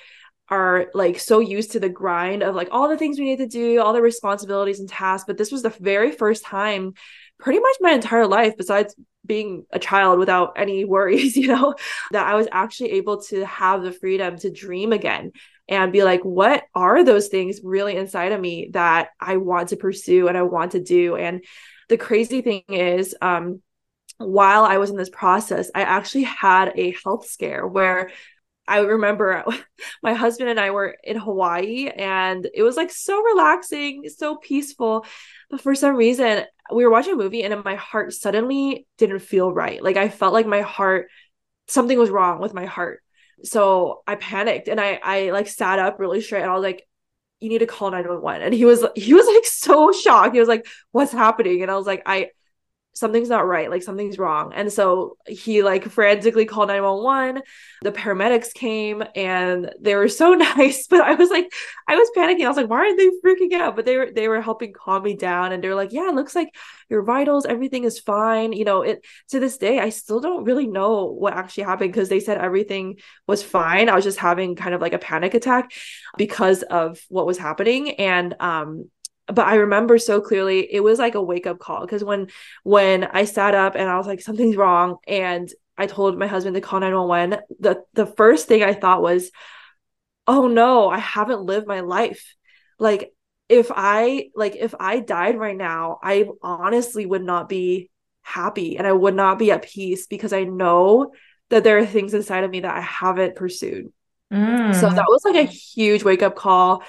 are 0.50 0.88
like 0.94 1.20
so 1.20 1.40
used 1.40 1.72
to 1.72 1.80
the 1.80 1.90
grind 1.90 2.44
of 2.44 2.56
like 2.56 2.70
all 2.72 2.88
the 2.88 2.98
things 2.98 3.18
we 3.18 3.26
need 3.26 3.38
to 3.38 3.48
do, 3.48 3.82
all 3.82 3.94
the 3.94 4.02
responsibilities 4.02 4.80
and 4.80 4.90
tasks. 4.90 5.26
But 5.26 5.38
this 5.38 5.52
was 5.52 5.64
the 5.64 5.70
very 5.70 6.12
first 6.12 6.44
time, 6.44 6.94
pretty 7.40 7.60
much 7.60 7.76
my 7.82 7.92
entire 7.92 8.28
life, 8.28 8.56
besides 8.58 8.96
being 9.26 9.66
a 9.72 9.80
child 9.80 10.20
without 10.20 10.54
any 10.56 10.86
worries, 10.86 11.36
you 11.36 11.48
know, 11.48 11.76
that 12.12 12.28
I 12.28 12.36
was 12.36 12.48
actually 12.52 12.92
able 12.94 13.22
to 13.24 13.46
have 13.46 13.82
the 13.82 13.92
freedom 13.92 14.38
to 14.40 14.52
dream 14.52 14.94
again 14.94 15.32
and 15.68 15.92
be 15.92 16.04
like, 16.04 16.22
what 16.22 16.64
are 16.76 17.04
those 17.04 17.28
things 17.28 17.62
really 17.64 17.96
inside 17.96 18.32
of 18.32 18.40
me 18.40 18.70
that 18.74 19.10
I 19.20 19.38
want 19.38 19.70
to 19.70 19.78
pursue 19.78 20.28
and 20.28 20.38
I 20.38 20.44
want 20.44 20.74
to 20.74 20.80
do? 20.80 21.16
And 21.16 21.44
the 21.90 21.98
crazy 21.98 22.42
thing 22.42 22.64
is, 22.70 23.16
um, 23.22 23.62
while 24.18 24.64
I 24.64 24.78
was 24.78 24.92
in 24.92 24.96
this 24.96 25.10
process, 25.10 25.70
I 25.76 25.82
actually 25.82 26.24
had 26.24 26.72
a 26.76 26.96
health 27.04 27.28
scare 27.28 27.68
where 27.68 28.12
I 28.68 28.80
remember 28.80 29.44
my 30.04 30.14
husband 30.14 30.50
and 30.50 30.60
I 30.60 30.72
were 30.72 30.98
in 31.04 31.18
Hawaii 31.18 31.90
and 31.90 32.48
it 32.54 32.64
was 32.64 32.78
like 32.78 32.92
so 32.92 33.22
relaxing, 33.22 34.04
so 34.10 34.38
peaceful. 34.38 35.06
But 35.50 35.62
for 35.62 35.76
some 35.76 35.96
reason, 35.96 36.46
we 36.74 36.84
were 36.84 36.92
watching 36.92 37.14
a 37.14 37.18
movie 37.18 37.44
and 37.44 37.64
my 37.64 37.76
heart 37.76 38.14
suddenly 38.14 38.88
didn't 38.98 39.20
feel 39.20 39.52
right. 39.54 39.84
Like 39.84 39.98
I 39.98 40.10
felt 40.10 40.34
like 40.34 40.48
my 40.48 40.62
heart, 40.62 41.10
something 41.68 41.98
was 41.98 42.10
wrong 42.10 42.40
with 42.40 42.54
my 42.54 42.66
heart. 42.66 43.02
So 43.44 44.02
I 44.08 44.16
panicked 44.16 44.68
and 44.68 44.80
I 44.80 45.00
I 45.04 45.32
like 45.32 45.48
sat 45.48 45.78
up 45.78 46.00
really 46.00 46.22
straight 46.22 46.42
and 46.42 46.50
I 46.50 46.54
was 46.54 46.64
like, 46.64 46.88
you 47.42 47.50
need 47.50 47.60
to 47.60 47.68
call 47.68 47.92
911. 47.92 48.42
And 48.42 48.54
he 48.54 48.66
was 48.66 48.84
he 48.96 49.14
was 49.14 49.28
like 49.28 49.46
so 49.46 49.92
shocked. 49.92 50.34
He 50.34 50.40
was 50.40 50.50
like, 50.50 50.66
what's 50.92 51.12
happening? 51.12 51.62
And 51.62 51.70
I 51.70 51.76
was 51.76 51.86
like, 51.86 52.04
I 52.06 52.30
something's 52.96 53.30
not 53.30 53.46
right 53.46 53.70
like 53.70 53.84
something's 53.84 54.18
wrong. 54.18 54.54
And 54.54 54.72
so 54.72 55.18
he 55.28 55.62
like 55.62 55.84
frantically 55.84 56.46
called 56.46 56.70
911 56.70 57.44
the 57.82 57.92
paramedics 57.92 58.54
came 58.54 59.04
and 59.16 59.72
they 59.80 59.96
were 59.96 60.08
so 60.08 60.34
nice 60.34 60.88
but 60.88 61.02
i 61.02 61.14
was 61.14 61.30
like 61.30 61.52
i 61.88 61.96
was 61.96 62.10
panicking. 62.18 62.46
I 62.46 62.48
was 62.48 62.58
like 62.58 62.70
why 62.70 62.78
aren't 62.80 62.98
they 62.98 63.10
freaking 63.24 63.54
out? 63.54 63.76
But 63.76 63.86
they 63.86 63.98
were 63.98 64.12
they 64.12 64.28
were 64.28 64.42
helping 64.42 64.74
calm 64.74 65.04
me 65.04 65.16
down 65.16 65.52
and 65.52 65.64
they're 65.64 65.76
like 65.76 65.92
yeah 65.92 66.10
it 66.10 66.16
looks 66.16 66.36
like 66.36 66.56
your 66.90 67.04
vitals 67.04 67.46
everything 67.46 67.84
is 67.84 68.00
fine. 68.00 68.54
You 68.54 68.66
know 68.66 68.82
it 68.82 69.06
to 69.30 69.40
this 69.40 69.58
day 69.58 69.80
i 69.80 69.90
still 69.90 70.22
don't 70.22 70.46
really 70.46 70.68
know 70.68 71.06
what 71.06 71.34
actually 71.34 71.64
happened 71.64 71.92
because 71.92 72.10
they 72.10 72.20
said 72.20 72.38
everything 72.38 72.98
was 73.28 73.44
fine. 73.44 73.90
I 73.90 73.96
was 73.96 74.06
just 74.06 74.20
having 74.20 74.56
kind 74.56 74.74
of 74.74 74.82
like 74.82 74.94
a 74.94 75.00
panic 75.00 75.34
attack 75.34 75.74
because 76.18 76.64
of 76.64 77.00
what 77.10 77.28
was 77.28 77.38
happening. 77.38 77.92
And 77.92 78.36
um 78.40 78.90
but 79.28 79.46
I 79.48 79.56
remember 79.56 79.98
so 79.98 80.22
clearly 80.22 80.72
it 80.72 80.82
was 80.82 81.00
like 81.00 81.16
a 81.16 81.22
wake 81.22 81.48
up 81.48 81.60
call 81.60 81.82
because 81.82 82.04
when 82.04 82.28
when 82.64 83.04
I 83.06 83.26
sat 83.26 83.56
up 83.56 83.76
and 83.76 83.90
I 83.90 83.98
was 83.98 84.08
like 84.08 84.22
something's 84.22 84.56
wrong 84.56 84.98
and 85.08 85.52
I 85.78 85.88
told 85.88 86.18
my 86.18 86.28
husband 86.28 86.56
to 86.56 86.62
call 86.62 86.80
911 86.80 87.40
the 87.60 87.84
the 87.94 88.06
first 88.06 88.48
thing 88.48 88.64
I 88.64 88.74
thought 88.74 89.02
was 89.02 89.32
oh 90.28 90.48
no 90.48 90.90
I 90.90 91.00
haven't 91.00 91.42
lived 91.42 91.68
my 91.68 91.80
life. 91.80 92.36
Like 92.78 93.14
if 93.50 93.72
I 93.74 94.30
like 94.36 94.56
if 94.56 94.76
I 94.80 95.00
died 95.00 95.38
right 95.38 95.58
now 95.58 96.00
I 96.04 96.28
honestly 96.42 97.06
would 97.06 97.24
not 97.24 97.50
be 97.50 97.90
happy 98.22 98.78
and 98.78 98.86
I 98.88 98.92
would 98.92 99.16
not 99.16 99.40
be 99.40 99.52
at 99.52 99.64
peace 99.64 100.08
because 100.08 100.34
I 100.34 100.44
know 100.44 101.14
that 101.50 101.64
there 101.64 101.78
are 101.78 101.86
things 101.86 102.14
inside 102.14 102.44
of 102.44 102.52
me 102.52 102.62
that 102.62 102.76
I 102.76 102.82
haven't 102.82 103.36
pursued. 103.36 103.92
Mm. 104.34 104.74
so 104.74 104.90
that 104.90 105.06
was 105.08 105.24
like 105.24 105.36
a 105.36 105.44
huge 105.44 106.04
wake 106.04 106.24
up 106.24 106.36
call 106.36 106.82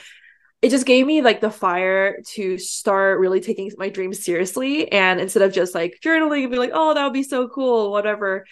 it 0.62 0.70
just 0.70 0.86
gave 0.86 1.06
me 1.06 1.22
like 1.22 1.40
the 1.40 1.50
fire 1.50 2.20
to 2.34 2.58
start 2.58 3.20
really 3.20 3.40
taking 3.40 3.70
my 3.76 3.88
dreams 3.88 4.24
seriously. 4.24 4.90
And 4.90 5.20
instead 5.20 5.42
of 5.42 5.52
just 5.52 5.74
like 5.74 5.98
journaling 6.02 6.42
and 6.42 6.50
be 6.50 6.58
like 6.58 6.72
oh 6.72 6.94
that 6.94 7.04
would 7.04 7.12
be 7.12 7.22
so 7.22 7.48
cool 7.48 7.90
whatever 7.90 8.46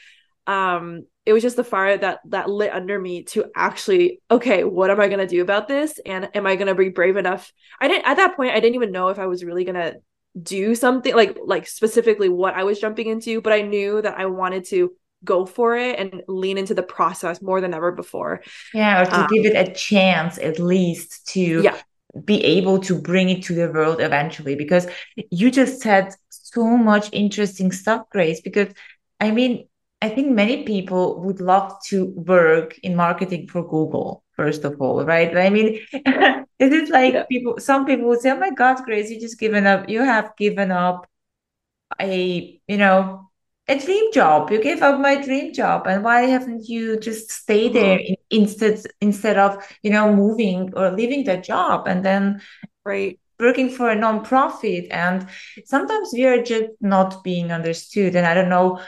um 0.47 1.07
it 1.25 1.33
was 1.33 1.43
just 1.43 1.57
the 1.57 1.65
fire 1.65 1.97
that 1.97 2.21
that 2.27 2.51
lit 2.51 2.71
under 2.71 3.01
me 3.01 3.23
to 3.23 3.47
actually 3.57 4.21
okay 4.31 4.63
what 4.63 4.91
am 4.91 5.01
i 5.01 5.09
going 5.09 5.19
to 5.19 5.27
do 5.27 5.41
about 5.41 5.69
this? 5.69 5.99
And 6.05 6.29
am 6.35 6.47
i 6.47 6.57
going 6.57 6.67
to 6.67 6.75
be 6.75 6.91
brave 6.91 7.17
enough? 7.17 7.51
I 7.81 7.89
didn't 7.89 8.07
at 8.07 8.17
that 8.17 8.37
point 8.37 8.53
i 8.53 8.61
didn't 8.61 8.75
even 8.75 8.93
know 8.93 9.09
if 9.09 9.19
i 9.19 9.27
was 9.27 9.43
really 9.43 9.65
going 9.65 9.75
to 9.75 9.97
do 10.41 10.75
something 10.75 11.15
like 11.15 11.39
like 11.45 11.67
specifically 11.67 12.29
what 12.29 12.55
i 12.55 12.65
was 12.65 12.81
jumping 12.81 13.07
into 13.07 13.41
but 13.41 13.53
i 13.53 13.63
knew 13.63 14.03
that 14.03 14.19
i 14.19 14.27
wanted 14.27 14.65
to 14.65 14.91
go 15.25 15.47
for 15.47 15.77
it 15.77 15.99
and 15.99 16.23
lean 16.29 16.59
into 16.59 16.75
the 16.75 16.83
process 16.83 17.41
more 17.41 17.61
than 17.61 17.75
ever 17.75 17.91
before. 17.91 18.43
Yeah 18.75 19.03
or 19.03 19.05
to 19.07 19.21
um, 19.21 19.27
give 19.33 19.47
it 19.47 19.57
a 19.57 19.73
chance 19.73 20.39
at 20.39 20.59
least 20.59 21.27
to 21.29 21.63
yeah 21.63 21.81
be 22.25 22.43
able 22.45 22.79
to 22.79 22.95
bring 23.01 23.29
it 23.29 23.43
to 23.45 23.55
the 23.55 23.71
world 23.71 24.01
eventually 24.01 24.55
because 24.55 24.87
you 25.31 25.51
just 25.51 25.81
said 25.81 26.15
so 26.29 26.65
much 26.77 27.09
interesting 27.13 27.73
stuff 27.73 28.09
grace 28.11 28.41
because 28.41 28.73
i 29.21 29.31
mean 29.31 29.67
i 30.01 30.09
think 30.09 30.31
many 30.31 30.63
people 30.65 31.21
would 31.23 31.41
love 31.41 31.73
to 31.85 32.07
work 32.07 32.79
in 32.79 32.95
marketing 32.95 33.49
for 33.49 33.67
google 33.69 34.23
first 34.37 34.65
of 34.65 34.81
all 34.81 35.05
right 35.05 35.37
i 35.37 35.51
mean 35.51 35.81
it 35.93 36.73
is 36.73 36.91
like 36.91 37.15
yeah. 37.15 37.25
people 37.25 37.59
some 37.59 37.85
people 37.85 38.07
would 38.07 38.21
say 38.21 38.31
oh 38.31 38.39
my 38.39 38.51
god 38.51 38.77
grace 38.85 39.11
you 39.11 39.21
just 39.21 39.39
given 39.39 39.67
up 39.67 39.89
you 39.89 40.03
have 40.03 40.37
given 40.37 40.71
up 40.71 41.07
a 42.01 42.61
you 42.69 42.77
know 42.77 43.31
a 43.67 43.79
dream 43.79 44.13
job. 44.13 44.51
You 44.51 44.63
gave 44.63 44.83
up 44.83 45.01
my 45.01 45.23
dream 45.23 45.53
job, 45.53 45.87
and 45.87 46.05
why 46.05 46.23
haven't 46.23 46.69
you 46.69 46.99
just 46.99 47.31
stayed 47.31 47.73
there 47.73 47.99
in, 47.99 48.17
instead 48.31 48.83
instead 49.01 49.39
of 49.39 49.57
you 49.83 49.91
know 49.91 50.15
moving 50.15 50.73
or 50.77 50.91
leaving 50.91 51.25
the 51.25 51.39
job 51.39 51.87
and 51.87 52.05
then 52.05 52.43
right 52.85 53.19
working 53.41 53.71
for 53.71 53.91
a 53.91 53.97
nonprofit? 53.97 54.89
And 54.91 55.27
sometimes 55.65 56.11
we 56.13 56.27
are 56.27 56.43
just 56.43 56.71
not 56.81 57.25
being 57.25 57.53
understood. 57.53 58.17
And 58.17 58.27
I 58.27 58.35
don't 58.35 58.51
know. 58.51 58.81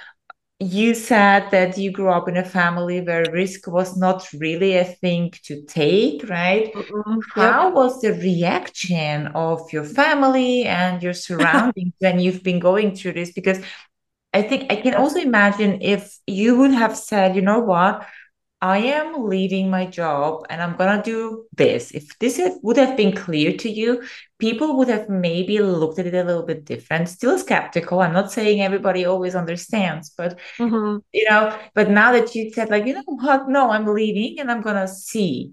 You 0.59 0.95
said 0.95 1.51
that 1.51 1.77
you 1.77 1.93
grew 1.93 2.09
up 2.09 2.29
in 2.29 2.39
a 2.39 2.45
family 2.45 3.03
where 3.03 3.31
risk 3.31 3.67
was 3.67 3.95
not 3.95 4.27
really 4.33 4.75
a 4.79 4.85
thing 4.85 5.31
to 5.43 5.63
take, 5.65 6.27
right? 6.31 6.73
Mm-hmm. 6.73 7.19
How 7.35 7.71
was 7.73 8.01
the 8.01 8.15
reaction 8.15 9.27
of 9.35 9.71
your 9.71 9.85
family 9.85 10.65
and 10.65 11.03
your 11.03 11.13
surroundings 11.13 11.93
when 11.99 12.21
you've 12.21 12.43
been 12.43 12.59
going 12.59 12.97
through 12.97 13.13
this? 13.13 13.33
Because 13.33 13.61
I 14.37 14.43
think 14.43 14.71
I 14.71 14.77
can 14.77 14.95
also 14.95 15.19
imagine 15.19 15.81
if 15.81 16.19
you 16.27 16.59
would 16.59 16.73
have 16.73 16.95
said, 16.95 17.35
you 17.37 17.41
know 17.41 17.61
what, 17.61 18.07
I 18.61 18.79
am 18.99 19.25
leaving 19.27 19.71
my 19.71 19.87
job 19.87 20.45
and 20.51 20.61
I'm 20.61 20.77
gonna 20.77 21.03
do 21.03 21.47
this. 21.57 21.91
If 21.93 22.19
this 22.19 22.39
would 22.63 22.77
have 22.77 22.99
been 22.99 23.17
clear 23.17 23.57
to 23.57 23.71
you, 23.71 24.03
people 24.39 24.77
would 24.77 24.89
have 24.89 25.09
maybe 25.09 25.59
looked 25.61 25.99
at 25.99 26.07
it 26.07 26.13
a 26.15 26.23
little 26.23 26.43
bit 26.43 26.67
different. 26.67 27.09
Still 27.09 27.39
skeptical. 27.39 28.01
I'm 28.01 28.13
not 28.13 28.31
saying 28.31 28.61
everybody 28.61 29.07
always 29.07 29.35
understands, 29.35 30.11
but 30.11 30.39
mm-hmm. 30.59 30.99
you 31.15 31.31
know, 31.31 31.59
but 31.75 31.89
now 31.89 32.13
that 32.13 32.35
you 32.35 32.53
said 32.53 32.69
like, 32.69 32.85
you 32.85 32.93
know 32.93 33.05
what, 33.07 33.49
no, 33.49 33.71
I'm 33.71 33.87
leaving 33.87 34.39
and 34.39 34.51
I'm 34.51 34.61
gonna 34.61 34.89
see. 34.89 35.53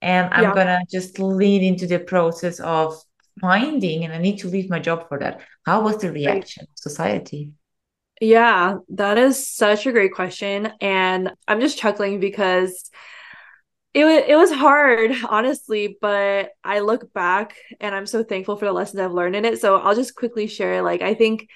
And 0.00 0.32
I'm 0.32 0.44
yeah. 0.44 0.54
gonna 0.54 0.80
just 0.88 1.18
lean 1.18 1.64
into 1.64 1.88
the 1.88 1.98
process 1.98 2.60
of 2.60 2.96
finding 3.40 4.04
and 4.04 4.12
I 4.12 4.18
need 4.18 4.38
to 4.38 4.48
leave 4.48 4.70
my 4.70 4.78
job 4.78 5.08
for 5.08 5.18
that. 5.18 5.40
How 5.66 5.80
was 5.82 5.96
the 5.98 6.12
reaction 6.12 6.62
right. 6.62 6.68
of 6.68 6.78
society? 6.78 7.50
Yeah, 8.20 8.78
that 8.90 9.18
is 9.18 9.48
such 9.48 9.86
a 9.86 9.92
great 9.92 10.12
question. 10.14 10.72
And 10.80 11.32
I'm 11.48 11.60
just 11.60 11.78
chuckling 11.78 12.20
because 12.20 12.90
it 13.92 14.04
was 14.04 14.22
it 14.26 14.36
was 14.36 14.50
hard, 14.52 15.12
honestly, 15.28 15.96
but 16.00 16.50
I 16.64 16.80
look 16.80 17.12
back 17.12 17.56
and 17.80 17.94
I'm 17.94 18.06
so 18.06 18.24
thankful 18.24 18.56
for 18.56 18.64
the 18.66 18.72
lessons 18.72 19.00
I've 19.00 19.12
learned 19.12 19.36
in 19.36 19.44
it. 19.44 19.60
So 19.60 19.76
I'll 19.76 19.94
just 19.94 20.16
quickly 20.16 20.46
share 20.48 20.82
like 20.82 21.00
I 21.02 21.14
think 21.14 21.48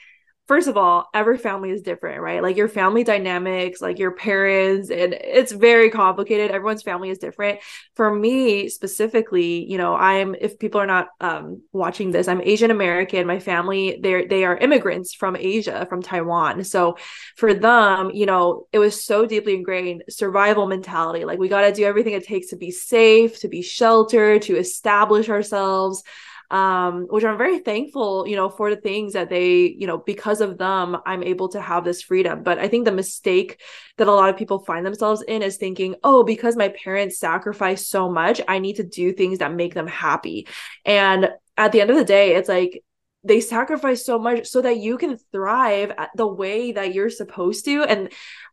first 0.48 0.66
of 0.66 0.78
all, 0.78 1.08
every 1.12 1.36
family 1.36 1.70
is 1.70 1.82
different, 1.82 2.22
right? 2.22 2.42
Like 2.42 2.56
your 2.56 2.68
family 2.68 3.04
dynamics, 3.04 3.82
like 3.82 3.98
your 3.98 4.12
parents, 4.12 4.90
and 4.90 5.12
it's 5.12 5.52
very 5.52 5.90
complicated. 5.90 6.50
Everyone's 6.50 6.82
family 6.82 7.10
is 7.10 7.18
different. 7.18 7.60
For 7.94 8.12
me 8.12 8.70
specifically, 8.70 9.70
you 9.70 9.76
know, 9.76 9.94
I'm 9.94 10.34
if 10.34 10.58
people 10.58 10.80
are 10.80 10.86
not 10.86 11.08
um, 11.20 11.62
watching 11.72 12.10
this, 12.10 12.28
I'm 12.28 12.40
Asian 12.40 12.70
American. 12.70 13.26
My 13.26 13.38
family, 13.38 14.00
they're 14.02 14.26
they 14.26 14.44
are 14.44 14.56
immigrants 14.56 15.14
from 15.14 15.36
Asia, 15.36 15.86
from 15.88 16.02
Taiwan. 16.02 16.64
So 16.64 16.96
for 17.36 17.52
them, 17.52 18.10
you 18.12 18.24
know, 18.24 18.66
it 18.72 18.78
was 18.78 19.04
so 19.04 19.26
deeply 19.26 19.54
ingrained 19.54 20.04
survival 20.08 20.66
mentality. 20.66 21.26
Like 21.26 21.38
we 21.38 21.48
got 21.48 21.60
to 21.62 21.72
do 21.72 21.84
everything 21.84 22.14
it 22.14 22.24
takes 22.24 22.48
to 22.48 22.56
be 22.56 22.70
safe, 22.70 23.38
to 23.40 23.48
be 23.48 23.60
sheltered, 23.60 24.42
to 24.42 24.56
establish 24.56 25.28
ourselves 25.28 26.02
um, 26.50 27.06
which 27.10 27.24
I'm 27.24 27.36
very 27.36 27.58
thankful, 27.58 28.26
you 28.26 28.36
know, 28.36 28.48
for 28.48 28.70
the 28.70 28.80
things 28.80 29.12
that 29.12 29.28
they, 29.28 29.74
you 29.78 29.86
know, 29.86 29.98
because 29.98 30.40
of 30.40 30.56
them, 30.56 30.96
I'm 31.04 31.22
able 31.22 31.48
to 31.50 31.60
have 31.60 31.84
this 31.84 32.02
freedom. 32.02 32.42
But 32.42 32.58
I 32.58 32.68
think 32.68 32.84
the 32.84 32.92
mistake 32.92 33.60
that 33.98 34.08
a 34.08 34.12
lot 34.12 34.30
of 34.30 34.36
people 34.36 34.60
find 34.60 34.86
themselves 34.86 35.22
in 35.22 35.42
is 35.42 35.58
thinking, 35.58 35.96
oh, 36.02 36.24
because 36.24 36.56
my 36.56 36.68
parents 36.68 37.18
sacrificed 37.18 37.90
so 37.90 38.10
much, 38.10 38.40
I 38.48 38.60
need 38.60 38.76
to 38.76 38.84
do 38.84 39.12
things 39.12 39.38
that 39.38 39.52
make 39.52 39.74
them 39.74 39.86
happy. 39.86 40.46
And 40.84 41.30
at 41.56 41.72
the 41.72 41.80
end 41.80 41.90
of 41.90 41.96
the 41.96 42.04
day, 42.04 42.36
it's 42.36 42.48
like 42.48 42.82
they 43.28 43.40
sacrifice 43.40 44.04
so 44.04 44.18
much 44.18 44.46
so 44.46 44.62
that 44.62 44.78
you 44.78 44.98
can 44.98 45.18
thrive 45.32 45.92
at 45.96 46.10
the 46.16 46.26
way 46.26 46.72
that 46.72 46.94
you're 46.94 47.10
supposed 47.10 47.64
to. 47.66 47.82
And 47.84 48.10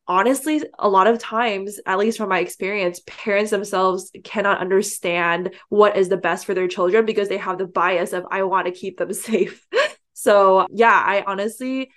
honestly, 0.07 0.61
a 0.77 0.89
lot 0.89 1.07
of 1.07 1.17
times, 1.17 1.79
at 1.85 1.97
least 1.97 2.17
from 2.17 2.29
my 2.29 2.39
experience, 2.39 3.01
parents 3.07 3.51
themselves 3.51 4.11
cannot 4.23 4.59
understand 4.59 5.55
what 5.69 5.97
is 5.97 6.09
the 6.09 6.17
best 6.17 6.45
for 6.45 6.53
their 6.53 6.67
children 6.67 7.05
because 7.05 7.29
they 7.29 7.37
have 7.37 7.57
the 7.57 7.67
bias 7.67 8.13
of, 8.13 8.25
I 8.29 8.43
want 8.43 8.67
to 8.67 8.71
keep 8.71 8.97
them 8.97 9.13
safe. 9.13 9.65
so, 10.13 10.67
yeah, 10.71 11.03
I 11.05 11.23
honestly, 11.25 11.91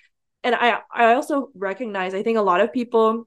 and 0.45 0.55
I, 0.55 0.79
I 0.95 1.15
also 1.15 1.51
recognize, 1.55 2.15
I 2.15 2.23
think 2.23 2.39
a 2.39 2.43
lot 2.43 2.61
of 2.61 2.73
people, 2.73 3.27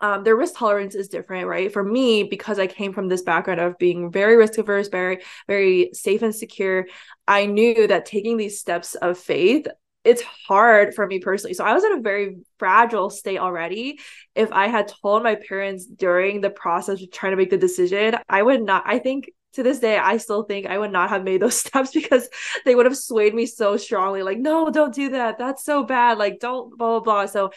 um, 0.00 0.24
their 0.24 0.36
risk 0.36 0.56
tolerance 0.56 0.94
is 0.94 1.08
different, 1.08 1.46
right? 1.46 1.72
For 1.72 1.82
me, 1.82 2.24
because 2.24 2.58
I 2.58 2.66
came 2.66 2.92
from 2.92 3.08
this 3.08 3.22
background 3.22 3.60
of 3.60 3.78
being 3.78 4.10
very 4.10 4.36
risk 4.36 4.58
averse, 4.58 4.88
very, 4.88 5.22
very 5.48 5.90
safe 5.92 6.22
and 6.22 6.34
secure, 6.34 6.86
I 7.26 7.46
knew 7.46 7.86
that 7.86 8.06
taking 8.06 8.36
these 8.36 8.60
steps 8.60 8.94
of 8.96 9.18
faith 9.18 9.66
it's 10.04 10.22
hard 10.22 10.94
for 10.94 11.06
me 11.06 11.18
personally. 11.18 11.54
So 11.54 11.64
I 11.64 11.72
was 11.72 11.82
in 11.82 11.92
a 11.92 12.00
very 12.02 12.36
fragile 12.58 13.08
state 13.08 13.38
already. 13.38 13.98
If 14.34 14.52
I 14.52 14.68
had 14.68 14.92
told 15.02 15.22
my 15.22 15.34
parents 15.34 15.86
during 15.86 16.42
the 16.42 16.50
process 16.50 17.02
of 17.02 17.10
trying 17.10 17.32
to 17.32 17.36
make 17.36 17.50
the 17.50 17.56
decision, 17.56 18.16
I 18.28 18.42
would 18.42 18.62
not, 18.62 18.82
I 18.84 18.98
think 18.98 19.30
to 19.54 19.62
this 19.62 19.78
day, 19.78 19.96
I 19.96 20.18
still 20.18 20.42
think 20.42 20.66
I 20.66 20.78
would 20.78 20.92
not 20.92 21.08
have 21.08 21.24
made 21.24 21.40
those 21.40 21.56
steps 21.58 21.92
because 21.92 22.28
they 22.64 22.74
would 22.74 22.86
have 22.86 22.96
swayed 22.96 23.34
me 23.34 23.46
so 23.46 23.76
strongly. 23.76 24.22
Like, 24.22 24.38
no, 24.38 24.70
don't 24.70 24.94
do 24.94 25.10
that. 25.10 25.38
That's 25.38 25.64
so 25.64 25.84
bad. 25.84 26.18
Like, 26.18 26.38
don't 26.38 26.76
blah, 26.76 27.00
blah, 27.00 27.00
blah. 27.00 27.26
So 27.26 27.52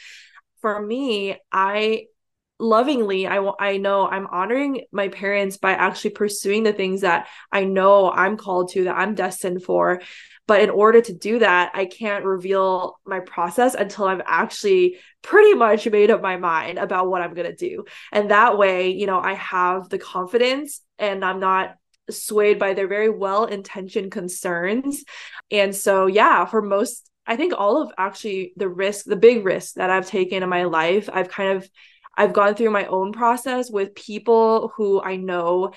for 0.61 0.81
me, 0.81 1.37
I 1.51 2.05
lovingly 2.59 3.27
i 3.27 3.37
i 3.59 3.77
know 3.77 4.07
i'm 4.07 4.27
honoring 4.27 4.81
my 4.91 5.09
parents 5.09 5.57
by 5.57 5.73
actually 5.73 6.09
pursuing 6.09 6.63
the 6.63 6.73
things 6.73 7.01
that 7.01 7.27
i 7.51 7.63
know 7.63 8.11
i'm 8.11 8.35
called 8.35 8.71
to 8.71 8.85
that 8.85 8.97
i'm 8.97 9.13
destined 9.13 9.61
for 9.61 10.01
but 10.47 10.61
in 10.61 10.69
order 10.69 11.01
to 11.01 11.13
do 11.13 11.39
that, 11.39 11.71
I 11.75 11.85
can't 11.85 12.23
reveal 12.23 12.97
my 13.05 13.19
process 13.19 13.75
until 13.75 14.05
I've 14.05 14.21
actually 14.25 14.97
pretty 15.21 15.53
much 15.53 15.87
made 15.87 16.09
up 16.09 16.21
my 16.21 16.37
mind 16.37 16.79
about 16.79 17.09
what 17.09 17.21
I'm 17.21 17.33
going 17.33 17.53
to 17.53 17.55
do. 17.55 17.83
And 18.13 18.31
that 18.31 18.57
way, 18.57 18.91
you 18.91 19.07
know, 19.07 19.19
I 19.19 19.33
have 19.33 19.89
the 19.89 19.99
confidence 19.99 20.81
and 20.97 21.23
I'm 21.23 21.41
not 21.41 21.75
swayed 22.09 22.59
by 22.59 22.73
their 22.73 22.87
very 22.87 23.09
well 23.09 23.43
intentioned 23.43 24.13
concerns. 24.13 25.03
And 25.51 25.75
so, 25.75 26.07
yeah, 26.07 26.45
for 26.45 26.61
most, 26.61 27.09
I 27.25 27.35
think 27.35 27.53
all 27.57 27.81
of 27.81 27.91
actually 27.97 28.53
the 28.55 28.69
risk, 28.69 29.05
the 29.05 29.17
big 29.17 29.43
risk 29.43 29.73
that 29.73 29.89
I've 29.89 30.07
taken 30.07 30.43
in 30.43 30.49
my 30.49 30.63
life, 30.63 31.09
I've 31.11 31.27
kind 31.27 31.57
of 31.57 31.69
I've 32.17 32.33
gone 32.33 32.55
through 32.55 32.71
my 32.71 32.85
own 32.87 33.13
process 33.13 33.69
with 33.69 33.95
people 33.95 34.73
who 34.75 35.01
I 35.01 35.15
know 35.15 35.71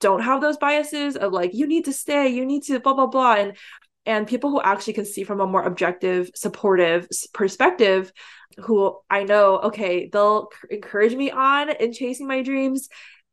don't 0.00 0.20
have 0.20 0.40
those 0.40 0.58
biases 0.58 1.16
of 1.16 1.32
like 1.32 1.54
you 1.54 1.66
need 1.66 1.86
to 1.86 1.92
stay 1.92 2.28
you 2.28 2.44
need 2.44 2.62
to 2.64 2.78
blah 2.80 2.92
blah 2.92 3.06
blah 3.06 3.34
and 3.34 3.56
and 4.04 4.26
people 4.26 4.50
who 4.50 4.60
actually 4.60 4.92
can 4.92 5.06
see 5.06 5.24
from 5.24 5.40
a 5.40 5.46
more 5.46 5.62
objective 5.62 6.30
supportive 6.34 7.08
perspective 7.32 8.12
who 8.58 8.98
i 9.08 9.24
know 9.24 9.58
okay 9.60 10.08
they'll 10.12 10.48
encourage 10.68 11.14
me 11.14 11.30
on 11.30 11.70
in 11.70 11.92
chasing 11.92 12.26
my 12.26 12.42
dreams 12.42 12.88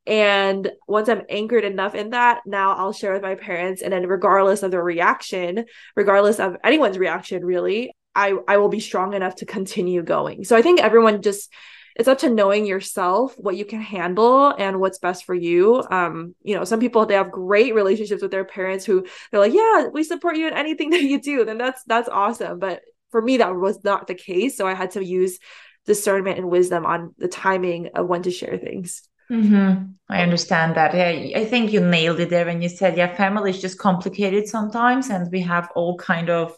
and 0.07 0.71
once 0.87 1.09
i'm 1.09 1.23
anchored 1.29 1.65
enough 1.65 1.93
in 1.93 2.11
that 2.11 2.41
now 2.45 2.73
i'll 2.75 2.93
share 2.93 3.11
with 3.11 3.21
my 3.21 3.35
parents 3.35 3.81
and 3.81 3.91
then 3.91 4.07
regardless 4.07 4.63
of 4.63 4.71
their 4.71 4.83
reaction 4.83 5.65
regardless 5.95 6.39
of 6.39 6.55
anyone's 6.63 6.97
reaction 6.97 7.43
really 7.43 7.91
i 8.15 8.33
i 8.47 8.57
will 8.57 8.69
be 8.69 8.79
strong 8.79 9.13
enough 9.13 9.35
to 9.35 9.45
continue 9.45 10.03
going. 10.03 10.43
So 10.43 10.55
i 10.55 10.61
think 10.61 10.79
everyone 10.79 11.21
just 11.21 11.51
it's 11.95 12.07
up 12.07 12.19
to 12.19 12.29
knowing 12.29 12.65
yourself 12.65 13.33
what 13.37 13.55
you 13.55 13.65
can 13.65 13.81
handle 13.81 14.53
and 14.57 14.79
what's 14.79 14.99
best 14.99 15.25
for 15.25 15.35
you 15.35 15.83
um 15.91 16.35
you 16.43 16.55
know 16.55 16.63
some 16.63 16.79
people 16.79 17.05
they 17.05 17.15
have 17.15 17.31
great 17.31 17.75
relationships 17.75 18.21
with 18.21 18.31
their 18.31 18.45
parents 18.45 18.85
who 18.85 19.05
they're 19.31 19.39
like 19.39 19.53
yeah 19.53 19.87
we 19.87 20.03
support 20.03 20.37
you 20.37 20.47
in 20.47 20.53
anything 20.53 20.89
that 20.91 21.03
you 21.03 21.19
do 21.19 21.45
then 21.45 21.57
that's 21.57 21.83
that's 21.85 22.09
awesome 22.09 22.59
but 22.59 22.81
for 23.09 23.21
me 23.21 23.37
that 23.37 23.55
was 23.55 23.83
not 23.83 24.07
the 24.07 24.15
case 24.15 24.57
so 24.57 24.67
i 24.67 24.73
had 24.73 24.91
to 24.91 25.03
use 25.03 25.39
discernment 25.85 26.37
and 26.37 26.49
wisdom 26.49 26.85
on 26.85 27.13
the 27.17 27.27
timing 27.27 27.89
of 27.95 28.07
when 28.07 28.21
to 28.23 28.31
share 28.31 28.57
things 28.57 29.07
Mm-hmm. 29.31 29.91
I 30.09 30.23
understand 30.23 30.75
that. 30.75 30.93
Yeah, 30.93 31.39
I 31.39 31.45
think 31.45 31.71
you 31.71 31.79
nailed 31.79 32.19
it 32.19 32.29
there 32.29 32.45
when 32.45 32.61
you 32.61 32.67
said, 32.67 32.97
yeah, 32.97 33.15
family 33.15 33.51
is 33.51 33.61
just 33.61 33.79
complicated 33.79 34.49
sometimes, 34.49 35.09
and 35.09 35.31
we 35.31 35.39
have 35.41 35.69
all 35.73 35.97
kind 35.97 36.29
of 36.29 36.53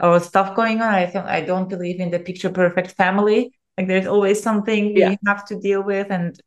uh, 0.00 0.18
stuff 0.18 0.56
going 0.56 0.80
on. 0.80 0.94
I 0.94 1.04
think 1.04 1.26
I 1.26 1.42
don't 1.42 1.68
believe 1.68 2.00
in 2.00 2.10
the 2.10 2.18
picture 2.18 2.48
perfect 2.48 2.92
family. 2.92 3.52
Like 3.76 3.88
there's 3.88 4.06
always 4.06 4.42
something 4.42 4.96
yeah. 4.96 5.10
we 5.10 5.18
have 5.26 5.44
to 5.46 5.60
deal 5.60 5.82
with. 5.82 6.10
And 6.10 6.38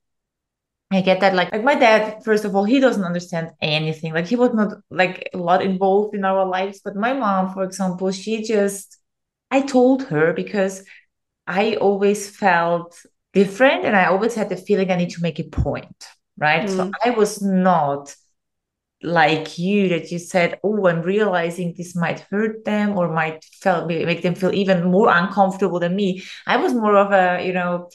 I 0.91 1.01
get 1.01 1.19
that. 1.19 1.36
Like, 1.36 1.51
like 1.51 1.63
my 1.63 1.75
dad, 1.75 2.24
first 2.24 2.45
of 2.45 2.55
all, 2.55 2.63
he 2.63 2.79
doesn't 2.79 3.03
understand 3.03 3.51
anything. 3.62 4.13
Like 4.13 4.25
he 4.25 4.36
was 4.36 4.53
not 4.53 4.74
like 4.89 5.29
a 5.33 5.38
lot 5.38 5.62
involved 5.62 6.15
in 6.15 6.25
our 6.25 6.45
lives. 6.45 6.81
But 6.83 6.95
my 6.95 7.13
mom, 7.13 7.53
for 7.53 7.63
example, 7.63 8.12
she 8.12 8.43
just 8.43 9.00
I 9.51 9.62
told 9.62 10.03
her 10.03 10.33
because 10.33 10.83
I 11.48 11.75
always 11.75 12.29
felt 12.29 13.00
different 13.33 13.86
and 13.86 13.95
I 13.95 14.05
always 14.05 14.36
had 14.36 14.50
the 14.50 14.57
feeling 14.57 14.91
I 14.91 14.95
need 14.95 15.12
to 15.12 15.21
make 15.21 15.39
a 15.39 15.43
point. 15.43 16.07
Right. 16.38 16.67
Mm. 16.67 16.75
So 16.75 16.91
I 17.03 17.12
was 17.12 17.41
not 17.41 18.15
like 19.01 19.58
you 19.58 19.89
that 19.89 20.12
you 20.12 20.20
said, 20.20 20.60
"Oh, 20.63 20.88
I'm 20.88 21.01
realizing 21.01 21.74
this 21.77 21.96
might 21.96 22.22
hurt 22.32 22.65
them 22.65 22.98
or 22.98 23.12
might 23.13 23.44
feel, 23.46 23.86
make 23.88 24.22
them 24.22 24.36
feel 24.36 24.53
even 24.53 24.91
more 24.91 25.10
uncomfortable 25.10 25.79
than 25.79 25.96
me." 25.96 26.24
I 26.48 26.58
was 26.58 26.74
more 26.74 26.96
of 26.98 27.12
a, 27.12 27.46
you 27.46 27.53
know, 27.53 27.89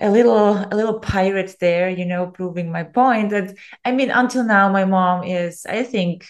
a 0.00 0.10
little 0.10 0.56
a 0.56 0.74
little 0.74 1.00
pirate 1.00 1.56
there, 1.60 1.88
you 1.88 2.04
know, 2.04 2.26
proving 2.26 2.70
my 2.72 2.82
point. 2.84 3.30
That 3.30 3.54
I 3.84 3.92
mean, 3.92 4.10
until 4.10 4.44
now, 4.44 4.70
my 4.70 4.84
mom 4.84 5.24
is, 5.24 5.64
I 5.66 5.82
think, 5.84 6.26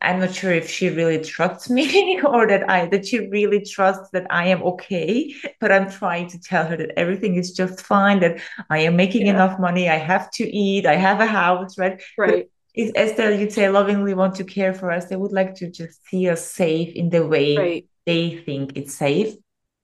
I'm 0.00 0.20
not 0.20 0.34
sure 0.34 0.52
if 0.52 0.70
she 0.70 0.90
really 0.90 1.22
trusts 1.22 1.68
me 1.70 2.20
or 2.24 2.46
that 2.46 2.68
I 2.70 2.86
that 2.86 3.06
she 3.06 3.28
really 3.28 3.64
trusts 3.64 4.10
that 4.12 4.26
I 4.30 4.48
am 4.48 4.62
okay. 4.62 5.34
But 5.60 5.72
I'm 5.72 5.90
trying 5.90 6.28
to 6.30 6.38
tell 6.40 6.66
her 6.66 6.76
that 6.76 6.92
everything 6.98 7.36
is 7.36 7.52
just 7.52 7.80
fine, 7.80 8.20
that 8.20 8.40
I 8.70 8.78
am 8.80 8.96
making 8.96 9.26
yeah. 9.26 9.34
enough 9.34 9.58
money, 9.58 9.88
I 9.88 9.96
have 9.96 10.30
to 10.32 10.44
eat, 10.44 10.86
I 10.86 10.94
have 10.96 11.20
a 11.20 11.26
house, 11.26 11.78
right? 11.78 12.00
Right. 12.16 12.46
But 12.46 12.57
is 12.78 12.92
Esther, 12.94 13.34
you'd 13.34 13.52
say 13.52 13.68
lovingly 13.68 14.14
want 14.14 14.36
to 14.36 14.44
care 14.44 14.72
for 14.72 14.92
us. 14.92 15.06
They 15.06 15.16
would 15.16 15.32
like 15.32 15.56
to 15.56 15.68
just 15.68 16.06
see 16.06 16.28
us 16.28 16.48
safe 16.48 16.94
in 16.94 17.10
the 17.10 17.26
way 17.26 17.56
right. 17.56 17.86
they 18.06 18.36
think 18.36 18.76
it's 18.76 18.94
safe. 18.94 19.34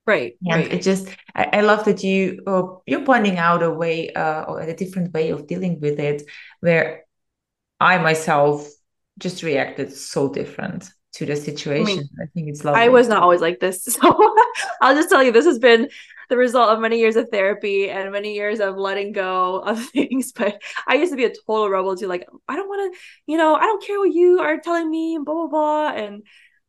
Right. 0.07 0.37
And 0.47 0.63
right. 0.63 0.73
it 0.73 0.83
just, 0.83 1.09
I, 1.35 1.49
I, 1.55 1.61
love 1.63 1.87
that 1.87 2.05
you, 2.05 2.43
uh, 2.47 2.63
you're 2.87 3.05
pointing 3.05 3.39
out 3.39 3.65
a 3.65 3.71
way, 3.71 4.13
uh, 4.13 4.43
or 4.43 4.61
a 4.61 4.77
different 4.77 5.13
way 5.13 5.31
of 5.31 5.49
dealing 5.49 5.81
with 5.81 5.99
it, 5.99 6.23
where 6.61 7.05
I 7.81 7.99
myself 7.99 8.69
just 9.19 9.43
reacted 9.43 9.93
so 9.93 10.29
different 10.29 10.89
to 11.15 11.27
the 11.27 11.35
situation. 11.35 11.87
I, 11.87 11.97
mean, 11.97 12.09
I 12.23 12.27
think 12.33 12.49
it's 12.49 12.65
lovely. 12.65 12.81
I 12.81 12.89
was 12.91 13.09
not 13.09 13.25
always 13.25 13.41
like 13.41 13.59
this. 13.59 13.85
So 14.01 14.35
I'll 14.81 14.95
just 14.95 15.09
tell 15.09 15.23
you, 15.23 15.33
this 15.33 15.47
has 15.47 15.59
been 15.59 15.89
the 16.29 16.37
result 16.37 16.71
of 16.71 16.81
many 16.81 16.99
years 16.99 17.17
of 17.17 17.29
therapy 17.31 17.91
and 17.91 18.13
many 18.13 18.35
years 18.35 18.61
of 18.61 18.77
letting 18.77 19.13
go 19.13 19.61
of 19.61 19.85
things. 19.91 20.33
But 20.33 20.61
I 20.87 20.95
used 20.95 21.13
to 21.13 21.17
be 21.17 21.25
a 21.25 21.35
total 21.47 21.69
rebel 21.69 21.97
to 21.97 22.09
like, 22.09 22.27
I 22.49 22.57
don't 22.57 22.69
want 22.69 22.95
to, 22.95 23.01
you 23.27 23.37
know, 23.37 23.55
I 23.55 23.63
don't 23.63 23.85
care 23.85 23.99
what 23.99 24.13
you 24.13 24.41
are 24.41 24.59
telling 24.59 24.91
me 24.91 25.17
and 25.17 25.25
blah 25.25 25.35
blah 25.35 25.47
blah. 25.49 25.89
And 25.93 26.23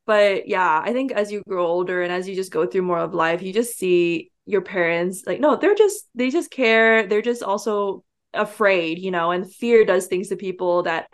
but 0.05 0.47
yeah, 0.47 0.81
I 0.83 0.93
think 0.93 1.11
as 1.11 1.31
you 1.31 1.41
grow 1.47 1.65
older 1.65 2.01
and 2.01 2.11
as 2.11 2.27
you 2.27 2.35
just 2.35 2.51
go 2.51 2.65
through 2.65 2.83
more 2.83 2.99
of 2.99 3.13
life, 3.13 3.41
you 3.41 3.53
just 3.53 3.77
see 3.77 4.31
your 4.45 4.61
parents 4.61 5.23
like, 5.25 5.39
no, 5.39 5.55
they're 5.55 5.75
just 5.75 6.05
they 6.15 6.29
just 6.29 6.51
care. 6.51 7.07
They're 7.07 7.21
just 7.21 7.43
also 7.43 8.03
afraid, 8.33 8.99
you 8.99 9.11
know, 9.11 9.31
and 9.31 9.51
fear 9.51 9.85
does 9.85 10.07
things 10.07 10.29
to 10.29 10.35
people 10.35 10.83
that 10.83 11.07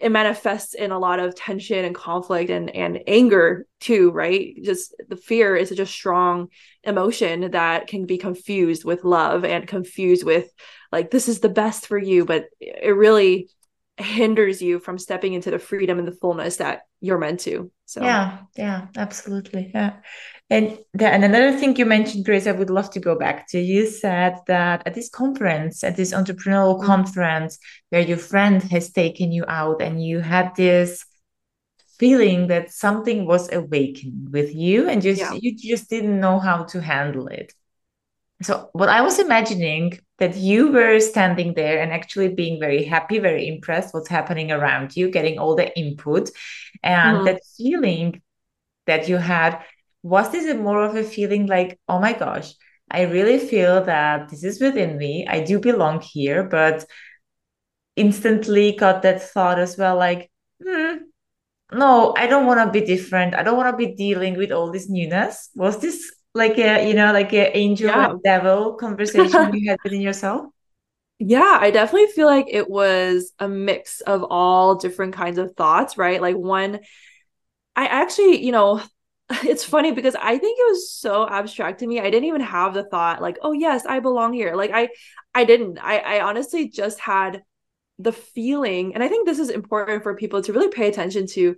it 0.00 0.10
manifests 0.10 0.74
in 0.74 0.92
a 0.92 0.98
lot 0.98 1.18
of 1.18 1.34
tension 1.34 1.84
and 1.84 1.94
conflict 1.94 2.50
and 2.50 2.70
and 2.70 3.00
anger 3.06 3.66
too 3.80 4.10
right? 4.10 4.56
Just 4.62 4.94
the 5.08 5.16
fear 5.16 5.56
is 5.56 5.68
such 5.68 5.78
a 5.78 5.86
strong 5.86 6.48
emotion 6.84 7.50
that 7.52 7.86
can 7.86 8.06
be 8.06 8.18
confused 8.18 8.84
with 8.84 9.04
love 9.04 9.44
and 9.44 9.66
confused 9.66 10.24
with 10.24 10.50
like 10.92 11.10
this 11.10 11.28
is 11.28 11.40
the 11.40 11.48
best 11.48 11.86
for 11.86 11.98
you 11.98 12.24
but 12.24 12.46
it 12.60 12.94
really 12.96 13.48
hinders 13.98 14.62
you 14.62 14.78
from 14.78 14.98
stepping 14.98 15.34
into 15.34 15.50
the 15.50 15.58
freedom 15.58 15.98
and 15.98 16.06
the 16.06 16.12
fullness 16.12 16.56
that 16.56 16.82
you're 17.00 17.18
meant 17.18 17.40
to 17.40 17.70
so 17.84 18.02
yeah 18.02 18.38
yeah 18.56 18.86
absolutely 18.96 19.70
yeah 19.74 19.96
and, 20.50 20.78
the, 20.94 21.06
and 21.06 21.24
another 21.24 21.52
thing 21.52 21.76
you 21.76 21.84
mentioned, 21.84 22.24
Grace, 22.24 22.46
I 22.46 22.52
would 22.52 22.70
love 22.70 22.90
to 22.92 23.00
go 23.00 23.18
back 23.18 23.48
to. 23.48 23.60
You 23.60 23.86
said 23.86 24.38
that 24.46 24.82
at 24.86 24.94
this 24.94 25.10
conference, 25.10 25.84
at 25.84 25.96
this 25.96 26.14
entrepreneurial 26.14 26.78
mm-hmm. 26.78 26.86
conference, 26.86 27.58
where 27.90 28.00
your 28.00 28.16
friend 28.16 28.62
has 28.62 28.90
taken 28.90 29.30
you 29.30 29.44
out, 29.46 29.82
and 29.82 30.02
you 30.02 30.20
had 30.20 30.54
this 30.56 31.04
feeling 31.98 32.46
that 32.46 32.70
something 32.70 33.26
was 33.26 33.52
awakening 33.52 34.28
with 34.30 34.54
you, 34.54 34.88
and 34.88 35.02
just 35.02 35.20
yeah. 35.20 35.34
you 35.34 35.54
just 35.54 35.90
didn't 35.90 36.18
know 36.18 36.38
how 36.38 36.64
to 36.64 36.80
handle 36.80 37.26
it. 37.26 37.52
So, 38.40 38.70
what 38.72 38.88
I 38.88 39.02
was 39.02 39.18
imagining 39.18 39.98
that 40.18 40.36
you 40.36 40.72
were 40.72 40.98
standing 41.00 41.54
there 41.54 41.80
and 41.80 41.92
actually 41.92 42.28
being 42.28 42.58
very 42.58 42.84
happy, 42.84 43.18
very 43.18 43.46
impressed 43.46 43.94
what's 43.94 44.08
happening 44.08 44.50
around 44.50 44.96
you, 44.96 45.10
getting 45.10 45.38
all 45.38 45.54
the 45.54 45.76
input, 45.78 46.30
and 46.82 47.18
mm-hmm. 47.18 47.26
that 47.26 47.40
feeling 47.56 48.20
that 48.86 49.08
you 49.08 49.16
had 49.16 49.62
was 50.02 50.30
this 50.30 50.48
a 50.48 50.54
more 50.54 50.82
of 50.82 50.96
a 50.96 51.04
feeling 51.04 51.46
like, 51.46 51.78
oh 51.88 52.00
my 52.00 52.12
gosh, 52.12 52.54
I 52.90 53.02
really 53.02 53.38
feel 53.38 53.84
that 53.84 54.28
this 54.28 54.44
is 54.44 54.60
within 54.60 54.96
me. 54.96 55.26
I 55.28 55.40
do 55.40 55.58
belong 55.60 56.00
here, 56.00 56.42
but 56.42 56.84
instantly 57.96 58.72
got 58.72 59.02
that 59.02 59.22
thought 59.22 59.58
as 59.58 59.76
well, 59.76 59.96
like, 59.96 60.30
hmm, 60.64 60.94
no, 61.72 62.14
I 62.16 62.26
don't 62.26 62.46
want 62.46 62.60
to 62.60 62.80
be 62.80 62.86
different. 62.86 63.34
I 63.34 63.42
don't 63.42 63.56
want 63.56 63.70
to 63.70 63.86
be 63.86 63.94
dealing 63.94 64.36
with 64.36 64.52
all 64.52 64.72
this 64.72 64.88
newness. 64.88 65.50
Was 65.54 65.80
this 65.80 66.10
like 66.34 66.58
a, 66.58 66.86
you 66.86 66.94
know, 66.94 67.12
like 67.12 67.32
an 67.32 67.50
angel 67.54 67.88
yeah. 67.88 68.10
and 68.10 68.22
devil 68.22 68.74
conversation 68.74 69.54
you 69.54 69.70
had 69.70 69.78
within 69.84 70.00
yourself? 70.00 70.46
Yeah, 71.20 71.58
I 71.60 71.72
definitely 71.72 72.12
feel 72.12 72.28
like 72.28 72.46
it 72.48 72.70
was 72.70 73.32
a 73.40 73.48
mix 73.48 74.00
of 74.02 74.22
all 74.22 74.76
different 74.76 75.14
kinds 75.14 75.38
of 75.38 75.52
thoughts, 75.56 75.98
right? 75.98 76.22
Like 76.22 76.36
one, 76.36 76.78
I 77.74 77.86
actually, 77.86 78.44
you 78.44 78.52
know, 78.52 78.80
it's 79.30 79.64
funny 79.64 79.92
because 79.92 80.14
I 80.14 80.38
think 80.38 80.58
it 80.60 80.70
was 80.70 80.92
so 80.92 81.28
abstract 81.28 81.80
to 81.80 81.86
me. 81.88 81.98
I 81.98 82.10
didn't 82.10 82.28
even 82.28 82.40
have 82.42 82.72
the 82.72 82.84
thought 82.84 83.20
like, 83.20 83.36
oh 83.42 83.50
yes, 83.52 83.84
I 83.84 84.00
belong 84.00 84.32
here. 84.32 84.54
Like 84.54 84.70
I 84.72 84.90
I 85.34 85.44
didn't. 85.44 85.78
I 85.78 85.98
I 85.98 86.20
honestly 86.20 86.68
just 86.68 87.00
had 87.00 87.42
the 87.98 88.12
feeling 88.12 88.94
and 88.94 89.02
I 89.02 89.08
think 89.08 89.26
this 89.26 89.40
is 89.40 89.50
important 89.50 90.04
for 90.04 90.14
people 90.14 90.40
to 90.42 90.52
really 90.52 90.68
pay 90.68 90.86
attention 90.86 91.26
to 91.26 91.56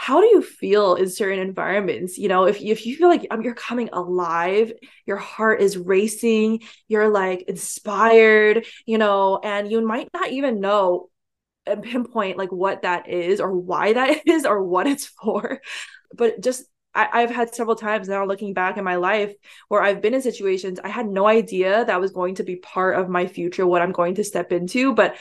how 0.00 0.20
do 0.20 0.28
you 0.28 0.40
feel 0.40 0.94
in 0.94 1.10
certain 1.10 1.40
environments 1.40 2.18
you 2.18 2.28
know 2.28 2.44
if 2.44 2.60
if 2.62 2.86
you 2.86 2.94
feel 2.94 3.08
like 3.08 3.26
um, 3.32 3.42
you're 3.42 3.52
coming 3.52 3.90
alive 3.92 4.72
your 5.06 5.16
heart 5.16 5.60
is 5.60 5.76
racing 5.76 6.60
you're 6.86 7.08
like 7.08 7.42
inspired 7.48 8.64
you 8.86 8.96
know 8.96 9.40
and 9.42 9.68
you 9.72 9.84
might 9.84 10.08
not 10.14 10.30
even 10.30 10.60
know 10.60 11.10
and 11.66 11.82
pinpoint 11.82 12.38
like 12.38 12.52
what 12.52 12.82
that 12.82 13.08
is 13.08 13.40
or 13.40 13.52
why 13.52 13.92
that 13.92 14.22
is 14.26 14.46
or 14.46 14.62
what 14.62 14.86
it's 14.86 15.06
for 15.06 15.60
but 16.14 16.40
just 16.40 16.64
I, 16.94 17.20
have 17.20 17.30
had 17.30 17.54
several 17.54 17.76
times 17.76 18.08
now 18.08 18.24
looking 18.24 18.54
back 18.54 18.76
in 18.76 18.84
my 18.84 18.96
life 18.96 19.34
where 19.68 19.82
I've 19.82 20.00
been 20.00 20.14
in 20.14 20.22
situations 20.22 20.78
I 20.82 20.88
had 20.88 21.06
no 21.06 21.26
idea 21.26 21.84
that 21.84 22.00
was 22.00 22.12
going 22.12 22.36
to 22.36 22.44
be 22.44 22.56
part 22.56 22.98
of 22.98 23.08
my 23.08 23.28
future, 23.28 23.64
what 23.66 23.82
I'm 23.82 23.92
going 23.92 24.16
to 24.16 24.24
step 24.24 24.50
into. 24.50 24.94
But 24.94 25.16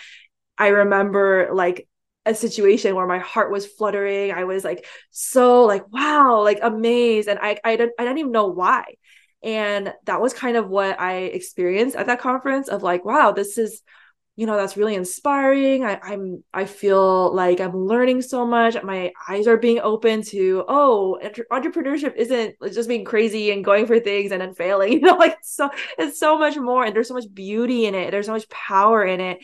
I 0.57 0.69
remember 0.69 1.49
like 1.53 1.87
a 2.27 2.35
situation 2.35 2.95
where 2.95 3.07
my 3.07 3.19
heart 3.19 3.51
was 3.51 3.65
fluttering. 3.65 4.31
I 4.31 4.43
was 4.43 4.63
like 4.63 4.85
so 5.11 5.63
like 5.65 5.91
wow, 5.91 6.41
like 6.43 6.59
amazed, 6.61 7.27
and 7.29 7.39
I 7.41 7.57
I 7.63 7.75
didn't 7.75 7.93
I 7.99 8.03
didn't 8.03 8.19
even 8.19 8.31
know 8.31 8.47
why. 8.47 8.83
And 9.43 9.93
that 10.05 10.21
was 10.21 10.33
kind 10.33 10.57
of 10.57 10.67
what 10.67 10.99
I 10.99 11.17
experienced 11.17 11.95
at 11.95 12.07
that 12.07 12.19
conference 12.19 12.67
of 12.69 12.83
like 12.83 13.05
wow, 13.05 13.31
this 13.31 13.57
is 13.57 13.81
you 14.35 14.45
know 14.45 14.55
that's 14.55 14.77
really 14.77 14.95
inspiring. 14.95 15.83
I, 15.83 15.99
i'm 16.03 16.43
i 16.53 16.65
feel 16.65 17.33
like 17.33 17.59
i'm 17.59 17.75
learning 17.75 18.21
so 18.21 18.45
much. 18.45 18.81
My 18.83 19.11
eyes 19.27 19.47
are 19.47 19.57
being 19.57 19.79
open 19.79 20.21
to 20.23 20.63
oh 20.67 21.19
entrepreneurship 21.51 22.15
isn't 22.15 22.55
just 22.71 22.87
being 22.87 23.03
crazy 23.03 23.51
and 23.51 23.65
going 23.65 23.87
for 23.87 23.99
things 23.99 24.31
and 24.31 24.41
then 24.41 24.53
failing 24.53 24.93
you 24.93 24.99
know 24.99 25.15
like 25.15 25.37
so 25.41 25.69
it's 25.97 26.19
so 26.19 26.37
much 26.37 26.55
more 26.55 26.85
and 26.85 26.95
there's 26.95 27.07
so 27.07 27.15
much 27.15 27.33
beauty 27.33 27.85
in 27.85 27.95
it. 27.95 28.11
There's 28.11 28.27
so 28.27 28.33
much 28.33 28.47
power 28.49 29.03
in 29.03 29.19
it 29.19 29.39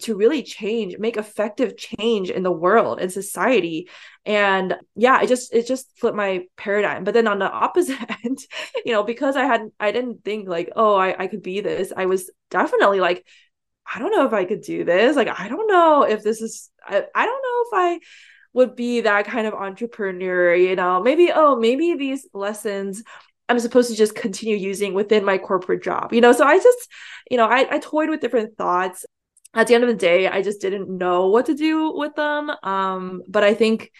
to 0.00 0.16
really 0.16 0.42
change 0.42 0.96
make 0.98 1.16
effective 1.16 1.76
change 1.76 2.30
in 2.30 2.42
the 2.42 2.50
world 2.50 3.00
and 3.00 3.12
society 3.12 3.88
and 4.24 4.74
yeah 4.96 5.22
it 5.22 5.28
just 5.28 5.52
it 5.52 5.66
just 5.66 5.88
flipped 5.98 6.16
my 6.16 6.44
paradigm 6.56 7.04
but 7.04 7.14
then 7.14 7.26
on 7.26 7.38
the 7.38 7.50
opposite 7.64 7.98
end 8.24 8.38
you 8.84 8.92
know 8.92 9.02
because 9.02 9.36
i 9.36 9.44
had 9.44 9.62
i 9.80 9.92
didn't 9.92 10.24
think 10.24 10.48
like 10.48 10.70
oh 10.76 10.94
I, 10.94 11.24
I 11.24 11.26
could 11.26 11.42
be 11.42 11.60
this 11.60 11.92
i 11.96 12.06
was 12.06 12.30
definitely 12.50 13.00
like 13.00 13.24
I 13.92 13.98
don't 13.98 14.12
know 14.12 14.26
if 14.26 14.32
I 14.32 14.44
could 14.44 14.62
do 14.62 14.84
this. 14.84 15.16
Like, 15.16 15.28
I 15.28 15.48
don't 15.48 15.66
know 15.66 16.04
if 16.04 16.22
this 16.22 16.40
is, 16.40 16.70
I, 16.82 17.04
I 17.14 17.26
don't 17.26 17.42
know 17.42 17.64
if 17.66 17.68
I 17.72 18.00
would 18.52 18.76
be 18.76 19.02
that 19.02 19.26
kind 19.26 19.46
of 19.46 19.54
entrepreneur, 19.54 20.54
you 20.54 20.76
know, 20.76 21.02
maybe, 21.02 21.30
oh, 21.34 21.56
maybe 21.56 21.94
these 21.94 22.26
lessons 22.32 23.02
I'm 23.48 23.60
supposed 23.60 23.90
to 23.90 23.96
just 23.96 24.14
continue 24.14 24.56
using 24.56 24.94
within 24.94 25.24
my 25.24 25.36
corporate 25.36 25.82
job, 25.82 26.14
you 26.14 26.20
know? 26.20 26.32
So 26.32 26.46
I 26.46 26.58
just, 26.58 26.90
you 27.30 27.36
know, 27.36 27.46
I, 27.46 27.66
I 27.74 27.78
toyed 27.78 28.08
with 28.08 28.20
different 28.20 28.56
thoughts. 28.56 29.04
At 29.54 29.66
the 29.68 29.74
end 29.74 29.84
of 29.84 29.88
the 29.88 29.96
day, 29.96 30.26
I 30.26 30.42
just 30.42 30.60
didn't 30.60 30.88
know 30.88 31.28
what 31.28 31.46
to 31.46 31.54
do 31.54 31.92
with 31.92 32.14
them. 32.14 32.50
Um, 32.62 33.22
but 33.28 33.44
I 33.44 33.54
think 33.54 33.92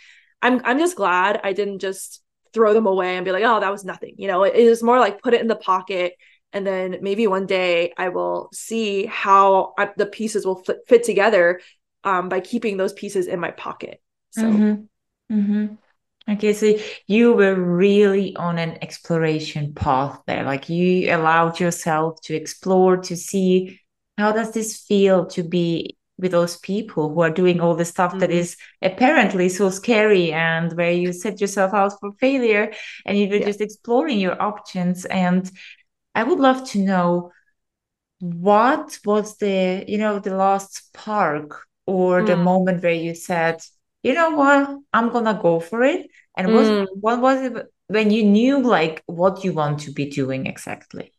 I'm, 0.43 0.61
I'm 0.65 0.79
just 0.79 0.97
glad 0.97 1.41
I 1.45 1.53
didn't 1.53 1.79
just 1.79 2.23
throw 2.53 2.75
them 2.75 2.87
away 2.87 3.17
and 3.17 3.25
be 3.25 3.33
like, 3.33 3.45
oh, 3.45 3.61
that 3.61 3.73
was 3.73 3.85
nothing. 3.85 4.15
You 4.19 4.29
know, 4.29 4.43
it, 4.45 4.69
was 4.69 4.83
more 4.83 4.99
like 4.99 5.23
put 5.23 5.35
it 5.35 5.41
in 5.41 5.49
the 5.49 5.57
pocket 5.57 6.15
and 6.55 6.65
then 6.65 6.99
maybe 7.03 7.27
one 7.27 7.45
day 7.45 7.93
i 7.99 8.09
will 8.09 8.49
see 8.55 9.05
how 9.07 9.75
I, 9.77 9.91
the 9.97 10.07
pieces 10.07 10.47
will 10.47 10.63
fit, 10.63 10.79
fit 10.89 11.05
together 11.05 11.61
um, 12.05 12.29
by 12.29 12.41
keeping 12.41 12.77
those 12.77 12.95
pieces 12.95 13.27
in 13.27 13.41
my 13.41 13.51
pocket 13.51 14.01
so 14.31 14.43
mm-hmm. 14.43 15.37
Mm-hmm. 15.37 16.33
okay 16.33 16.53
so 16.53 16.75
you 17.07 17.33
were 17.33 17.55
really 17.55 18.35
on 18.37 18.59
an 18.59 18.79
exploration 18.81 19.75
path 19.75 20.21
there 20.27 20.45
like 20.45 20.69
you 20.69 21.15
allowed 21.15 21.61
yourself 21.61 22.21
to 22.23 22.35
explore 22.35 22.99
to 22.99 23.17
see 23.17 23.81
how 24.19 24.33
does 24.33 24.53
this 24.53 24.79
feel 24.79 25.27
to 25.27 25.43
be 25.43 25.97
with 26.19 26.31
those 26.31 26.57
people 26.59 27.13
who 27.13 27.21
are 27.21 27.31
doing 27.31 27.61
all 27.61 27.75
the 27.75 27.85
stuff 27.85 28.13
mm-hmm. 28.13 28.21
that 28.21 28.31
is 28.31 28.57
apparently 28.83 29.49
so 29.49 29.69
scary 29.69 30.33
and 30.33 30.73
where 30.75 30.93
you 30.93 31.13
set 31.13 31.41
yourself 31.41 31.75
out 31.75 31.93
for 31.99 32.13
failure 32.13 32.73
and 33.05 33.19
you 33.19 33.29
were 33.29 33.37
yeah. 33.37 33.47
just 33.47 33.61
exploring 33.61 34.21
your 34.21 34.41
options 34.41 35.05
and 35.07 35.51
I 36.15 36.23
would 36.23 36.39
love 36.39 36.69
to 36.71 36.79
know 36.79 37.33
what 38.21 38.99
was 39.05 39.37
the, 39.39 39.85
you 39.89 39.99
know, 39.99 40.21
the 40.21 40.37
last 40.37 40.77
spark 40.77 41.63
or 41.87 42.23
mm. 42.23 42.27
the 42.27 42.37
moment 42.37 42.83
where 42.83 42.93
you 42.93 43.15
said, 43.15 43.61
you 44.03 44.15
know 44.15 44.31
what, 44.31 44.79
I'm 44.93 45.11
gonna 45.11 45.39
go 45.41 45.59
for 45.59 45.83
it. 45.83 46.07
And 46.37 46.49
mm. 46.49 46.87
what 46.93 47.21
was 47.21 47.43
it 47.43 47.67
when 47.89 48.11
you 48.11 48.25
knew 48.25 48.63
like 48.63 49.03
what 49.07 49.45
you 49.45 49.53
want 49.53 49.81
to 49.81 49.93
be 49.93 50.09
doing 50.09 50.47
exactly? 50.47 51.13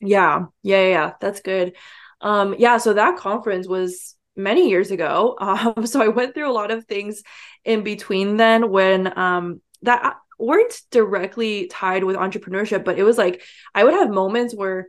Yeah, 0.00 0.46
yeah, 0.62 0.88
yeah, 0.88 1.12
that's 1.20 1.40
good. 1.40 1.76
Um, 2.20 2.54
yeah, 2.58 2.78
so 2.78 2.94
that 2.94 3.18
conference 3.18 3.66
was 3.68 4.16
many 4.36 4.68
years 4.68 4.90
ago. 4.90 5.36
Um, 5.40 5.86
so 5.86 6.02
I 6.02 6.08
went 6.08 6.34
through 6.34 6.50
a 6.50 6.52
lot 6.52 6.70
of 6.70 6.84
things 6.86 7.22
in 7.64 7.82
between 7.82 8.36
then 8.36 8.70
when 8.70 9.18
um 9.18 9.60
that 9.82 10.16
weren't 10.38 10.80
directly 10.90 11.66
tied 11.66 12.04
with 12.04 12.16
entrepreneurship, 12.16 12.84
but 12.84 12.98
it 12.98 13.04
was 13.04 13.18
like 13.18 13.42
I 13.74 13.84
would 13.84 13.94
have 13.94 14.10
moments 14.10 14.54
where 14.54 14.88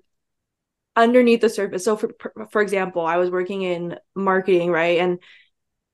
underneath 0.96 1.42
the 1.42 1.50
surface. 1.50 1.86
So 1.86 1.96
for 1.98 2.12
for 2.52 2.62
example, 2.62 3.06
I 3.06 3.18
was 3.18 3.30
working 3.30 3.62
in 3.62 3.98
marketing, 4.16 4.72
right? 4.72 5.00
And 5.00 5.20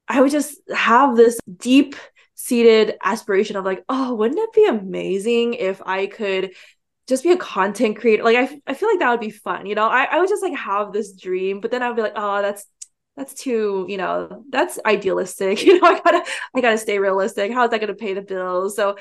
I 0.07 0.21
would 0.21 0.31
just 0.31 0.57
have 0.73 1.15
this 1.15 1.39
deep 1.57 1.95
seated 2.35 2.97
aspiration 3.03 3.55
of 3.55 3.65
like, 3.65 3.83
oh, 3.89 4.15
wouldn't 4.15 4.39
it 4.39 4.53
be 4.53 4.67
amazing 4.67 5.55
if 5.55 5.81
I 5.85 6.07
could 6.07 6.53
just 7.07 7.23
be 7.23 7.31
a 7.31 7.37
content 7.37 7.97
creator? 7.97 8.23
Like 8.23 8.37
I, 8.37 8.61
I 8.67 8.73
feel 8.73 8.89
like 8.89 8.99
that 8.99 9.11
would 9.11 9.19
be 9.19 9.29
fun, 9.31 9.65
you 9.65 9.75
know. 9.75 9.87
I, 9.87 10.05
I 10.05 10.19
would 10.19 10.29
just 10.29 10.43
like 10.43 10.55
have 10.57 10.91
this 10.91 11.13
dream, 11.13 11.59
but 11.61 11.71
then 11.71 11.83
I 11.83 11.87
would 11.87 11.95
be 11.95 12.01
like, 12.01 12.13
oh, 12.15 12.41
that's 12.41 12.65
that's 13.15 13.33
too, 13.33 13.85
you 13.87 13.97
know, 13.97 14.43
that's 14.49 14.79
idealistic. 14.85 15.61
You 15.65 15.79
know, 15.79 15.87
I 15.87 15.99
gotta 15.99 16.23
I 16.55 16.61
gotta 16.61 16.77
stay 16.77 16.99
realistic. 16.99 17.51
How 17.51 17.63
is 17.65 17.71
that 17.71 17.81
gonna 17.81 17.95
pay 17.95 18.13
the 18.13 18.21
bills? 18.21 18.75
So 18.75 18.97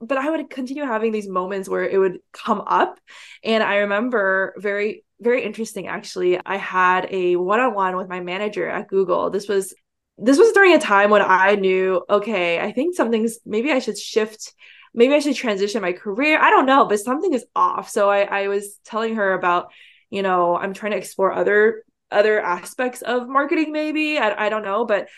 but 0.00 0.18
I 0.18 0.30
would 0.30 0.48
continue 0.50 0.84
having 0.84 1.12
these 1.12 1.28
moments 1.28 1.68
where 1.68 1.88
it 1.88 1.98
would 1.98 2.18
come 2.32 2.62
up. 2.66 3.00
And 3.42 3.62
I 3.62 3.78
remember 3.78 4.54
very, 4.56 5.04
very 5.20 5.42
interesting 5.42 5.88
actually. 5.88 6.38
I 6.44 6.56
had 6.56 7.08
a 7.10 7.36
one 7.36 7.60
on 7.60 7.74
one 7.74 7.96
with 7.96 8.08
my 8.08 8.20
manager 8.20 8.68
at 8.68 8.88
Google. 8.88 9.30
This 9.30 9.48
was 9.48 9.74
this 10.16 10.38
was 10.38 10.52
during 10.52 10.74
a 10.74 10.80
time 10.80 11.10
when 11.10 11.22
I 11.22 11.54
knew, 11.54 12.04
okay, 12.10 12.60
I 12.60 12.72
think 12.72 12.96
something's 12.96 13.38
maybe 13.46 13.70
I 13.70 13.78
should 13.78 13.98
shift, 13.98 14.52
maybe 14.98 15.14
I 15.14 15.20
should 15.20 15.36
transition 15.36 15.80
my 15.80 15.92
career. 15.92 16.40
I 16.40 16.50
don't 16.50 16.66
know, 16.66 16.84
but 16.86 16.98
something 16.98 17.32
is 17.32 17.46
off. 17.54 17.88
So 17.88 18.10
I, 18.10 18.22
I 18.22 18.48
was 18.48 18.78
telling 18.84 19.14
her 19.14 19.32
about, 19.32 19.70
you 20.10 20.22
know, 20.22 20.56
I'm 20.56 20.74
trying 20.74 20.92
to 20.92 20.98
explore 20.98 21.32
other 21.32 21.84
other 22.10 22.40
aspects 22.40 23.02
of 23.02 23.28
marketing, 23.28 23.70
maybe. 23.70 24.18
I, 24.18 24.46
I 24.46 24.48
don't 24.48 24.64
know, 24.64 24.84
but 24.84 25.08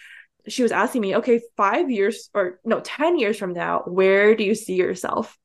she 0.48 0.62
was 0.62 0.72
asking 0.72 1.00
me, 1.00 1.16
okay, 1.16 1.40
five 1.56 1.90
years 1.90 2.28
or 2.34 2.60
no, 2.64 2.80
10 2.80 3.18
years 3.18 3.38
from 3.38 3.54
now, 3.54 3.82
where 3.86 4.34
do 4.36 4.44
you 4.44 4.54
see 4.54 4.74
yourself? 4.74 5.38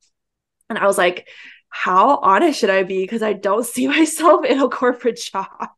And 0.69 0.77
I 0.77 0.85
was 0.85 0.97
like, 0.97 1.27
how 1.69 2.17
honest 2.17 2.59
should 2.59 2.69
I 2.69 2.83
be? 2.83 3.03
Because 3.03 3.23
I 3.23 3.33
don't 3.33 3.65
see 3.73 3.87
myself 3.87 4.43
in 4.43 4.59
a 4.59 4.67
corporate 4.67 5.17
job. 5.31 5.69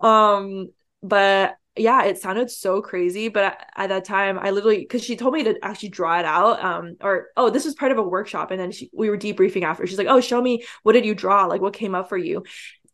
um, 0.00 0.68
but 1.02 1.56
yeah, 1.76 2.04
it 2.04 2.18
sounded 2.18 2.50
so 2.50 2.82
crazy. 2.82 3.28
But 3.28 3.58
at 3.76 3.88
that 3.88 4.04
time, 4.04 4.38
I 4.38 4.50
literally 4.50 4.78
because 4.78 5.02
she 5.02 5.16
told 5.16 5.34
me 5.34 5.44
to 5.44 5.58
actually 5.62 5.88
draw 5.88 6.18
it 6.18 6.24
out. 6.24 6.62
Um, 6.62 6.96
or 7.00 7.28
oh, 7.36 7.50
this 7.50 7.64
was 7.64 7.74
part 7.74 7.92
of 7.92 7.98
a 7.98 8.02
workshop, 8.02 8.50
and 8.50 8.60
then 8.60 8.72
she 8.72 8.90
we 8.92 9.08
were 9.08 9.18
debriefing 9.18 9.62
after. 9.62 9.86
She's 9.86 9.98
like, 9.98 10.06
oh, 10.06 10.20
show 10.20 10.40
me 10.40 10.64
what 10.82 10.92
did 10.92 11.06
you 11.06 11.14
draw? 11.14 11.46
Like 11.46 11.60
what 11.62 11.74
came 11.74 11.94
up 11.94 12.08
for 12.08 12.18
you? 12.18 12.44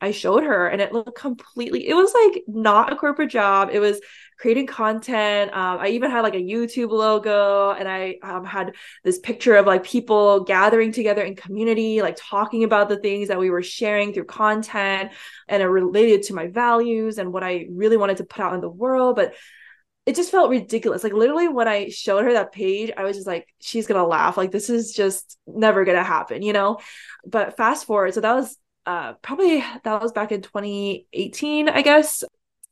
I 0.01 0.13
showed 0.13 0.45
her 0.45 0.69
and 0.69 0.81
it 0.81 0.93
looked 0.93 1.19
completely, 1.19 1.89
it 1.89 1.95
was 1.95 2.13
like 2.15 2.45
not 2.47 2.93
a 2.93 2.97
corporate 2.97 3.31
job. 3.31 3.71
It 3.73 3.81
was 3.81 4.01
creating 4.39 4.67
content. 4.67 5.53
Um, 5.53 5.79
I 5.81 5.89
even 5.89 6.11
had 6.11 6.21
like 6.21 6.35
a 6.35 6.43
YouTube 6.43 6.91
logo 6.91 7.73
and 7.73 7.89
I 7.89 8.19
um, 8.23 8.45
had 8.45 8.75
this 9.03 9.19
picture 9.19 9.57
of 9.57 9.67
like 9.67 9.83
people 9.83 10.45
gathering 10.45 10.93
together 10.93 11.23
in 11.23 11.35
community, 11.35 12.01
like 12.01 12.17
talking 12.17 12.63
about 12.63 12.89
the 12.89 12.99
things 12.99 13.29
that 13.29 13.41
we 13.41 13.51
were 13.51 13.63
sharing 13.63 14.13
through 14.13 14.27
content 14.27 15.11
and 15.49 15.63
it 15.63 15.67
related 15.67 16.23
to 16.25 16.35
my 16.35 16.47
values 16.47 17.19
and 17.19 17.33
what 17.33 17.43
I 17.43 17.67
really 17.71 17.97
wanted 17.97 18.19
to 18.19 18.25
put 18.25 18.43
out 18.43 18.55
in 18.55 18.61
the 18.61 18.69
world. 18.69 19.17
But 19.17 19.35
it 20.07 20.15
just 20.15 20.31
felt 20.31 20.51
ridiculous. 20.51 21.03
Like 21.05 21.13
literally 21.13 21.49
when 21.49 21.69
I 21.69 21.89
showed 21.89 22.25
her 22.25 22.33
that 22.35 22.53
page, 22.53 22.93
I 22.97 23.05
was 23.05 23.17
just 23.17 23.27
like, 23.27 23.47
she's 23.61 23.87
gonna 23.87 24.07
laugh. 24.07 24.37
Like 24.37 24.53
this 24.53 24.71
is 24.71 24.93
just 24.93 25.37
never 25.47 25.85
gonna 25.85 26.05
happen, 26.05 26.43
you 26.43 26.53
know? 26.53 26.79
But 27.27 27.57
fast 27.57 27.87
forward, 27.87 28.15
so 28.15 28.21
that 28.21 28.35
was 28.35 28.57
uh, 28.89 29.13
probably 29.21 29.63
that 29.85 30.01
was 30.01 30.13
back 30.13 30.33
in 30.33 30.41
2018, 30.41 31.69
I 31.69 31.83
guess. 31.83 32.25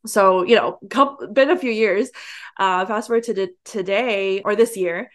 So, 0.07 0.45
you 0.45 0.57
know, 0.57 0.79
couple, 0.89 1.29
been 1.29 1.51
a 1.51 1.59
few 1.59 1.71
years. 1.71 2.11
Uh, 2.59 2.87
fast 2.87 3.09
forward 3.09 3.25
to 3.25 3.35
the, 3.35 3.51
today 3.67 4.41
or 4.41 4.57
this 4.57 4.79
year, 4.79 5.11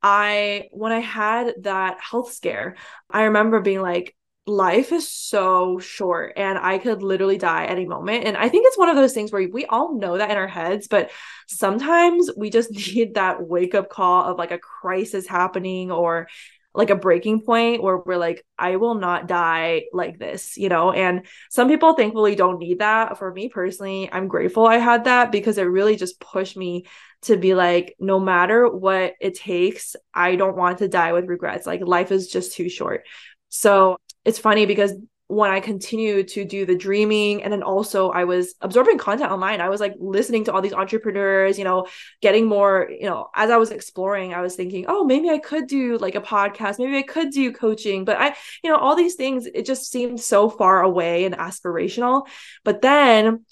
I, 0.00 0.68
when 0.70 0.92
I 0.92 1.00
had 1.00 1.54
that 1.62 1.98
health 1.98 2.32
scare, 2.32 2.76
I 3.10 3.24
remember 3.24 3.60
being 3.60 3.82
like, 3.82 4.14
life 4.46 4.92
is 4.92 5.10
so 5.10 5.80
short 5.80 6.34
and 6.36 6.56
I 6.56 6.78
could 6.78 7.02
literally 7.02 7.38
die 7.38 7.64
any 7.64 7.86
moment. 7.86 8.24
And 8.24 8.36
I 8.36 8.48
think 8.48 8.66
it's 8.68 8.78
one 8.78 8.90
of 8.90 8.94
those 8.94 9.14
things 9.14 9.32
where 9.32 9.48
we 9.48 9.64
all 9.64 9.98
know 9.98 10.18
that 10.18 10.30
in 10.30 10.36
our 10.36 10.46
heads, 10.46 10.86
but 10.86 11.10
sometimes 11.48 12.30
we 12.36 12.50
just 12.50 12.70
need 12.94 13.14
that 13.14 13.42
wake 13.42 13.74
up 13.74 13.90
call 13.90 14.24
of 14.24 14.38
like 14.38 14.52
a 14.52 14.58
crisis 14.58 15.26
happening 15.26 15.90
or 15.90 16.28
like 16.74 16.90
a 16.90 16.96
breaking 16.96 17.40
point 17.40 17.82
where 17.82 17.98
we're 17.98 18.16
like, 18.16 18.44
I 18.58 18.76
will 18.76 18.94
not 18.96 19.28
die 19.28 19.84
like 19.92 20.18
this, 20.18 20.56
you 20.56 20.68
know? 20.68 20.90
And 20.90 21.26
some 21.48 21.68
people 21.68 21.94
thankfully 21.94 22.34
don't 22.34 22.58
need 22.58 22.80
that. 22.80 23.16
For 23.16 23.32
me 23.32 23.48
personally, 23.48 24.08
I'm 24.12 24.26
grateful 24.26 24.66
I 24.66 24.78
had 24.78 25.04
that 25.04 25.30
because 25.30 25.56
it 25.56 25.62
really 25.62 25.94
just 25.96 26.18
pushed 26.18 26.56
me 26.56 26.86
to 27.22 27.36
be 27.36 27.54
like, 27.54 27.94
no 28.00 28.18
matter 28.18 28.68
what 28.68 29.14
it 29.20 29.34
takes, 29.34 29.94
I 30.12 30.36
don't 30.36 30.56
want 30.56 30.78
to 30.78 30.88
die 30.88 31.12
with 31.12 31.26
regrets. 31.26 31.66
Like 31.66 31.80
life 31.80 32.10
is 32.10 32.28
just 32.28 32.54
too 32.54 32.68
short. 32.68 33.04
So 33.48 33.98
it's 34.24 34.38
funny 34.38 34.66
because 34.66 34.92
when 35.28 35.50
I 35.50 35.60
continued 35.60 36.28
to 36.28 36.44
do 36.44 36.66
the 36.66 36.76
dreaming 36.76 37.42
and 37.42 37.52
then 37.52 37.62
also 37.62 38.10
I 38.10 38.24
was 38.24 38.54
absorbing 38.60 38.98
content 38.98 39.32
online. 39.32 39.60
I 39.60 39.70
was 39.70 39.80
like 39.80 39.94
listening 39.98 40.44
to 40.44 40.52
all 40.52 40.60
these 40.60 40.74
entrepreneurs, 40.74 41.58
you 41.58 41.64
know, 41.64 41.86
getting 42.20 42.46
more, 42.46 42.90
you 42.90 43.06
know, 43.06 43.28
as 43.34 43.50
I 43.50 43.56
was 43.56 43.70
exploring, 43.70 44.34
I 44.34 44.42
was 44.42 44.54
thinking, 44.54 44.84
oh, 44.86 45.04
maybe 45.04 45.30
I 45.30 45.38
could 45.38 45.66
do 45.66 45.96
like 45.96 46.14
a 46.14 46.20
podcast, 46.20 46.78
maybe 46.78 46.98
I 46.98 47.02
could 47.02 47.30
do 47.30 47.52
coaching. 47.52 48.04
But 48.04 48.18
I, 48.18 48.36
you 48.62 48.70
know, 48.70 48.76
all 48.76 48.96
these 48.96 49.14
things, 49.14 49.46
it 49.46 49.64
just 49.64 49.90
seemed 49.90 50.20
so 50.20 50.50
far 50.50 50.82
away 50.82 51.24
and 51.24 51.36
aspirational. 51.36 52.26
But 52.62 52.82
then 52.82 53.46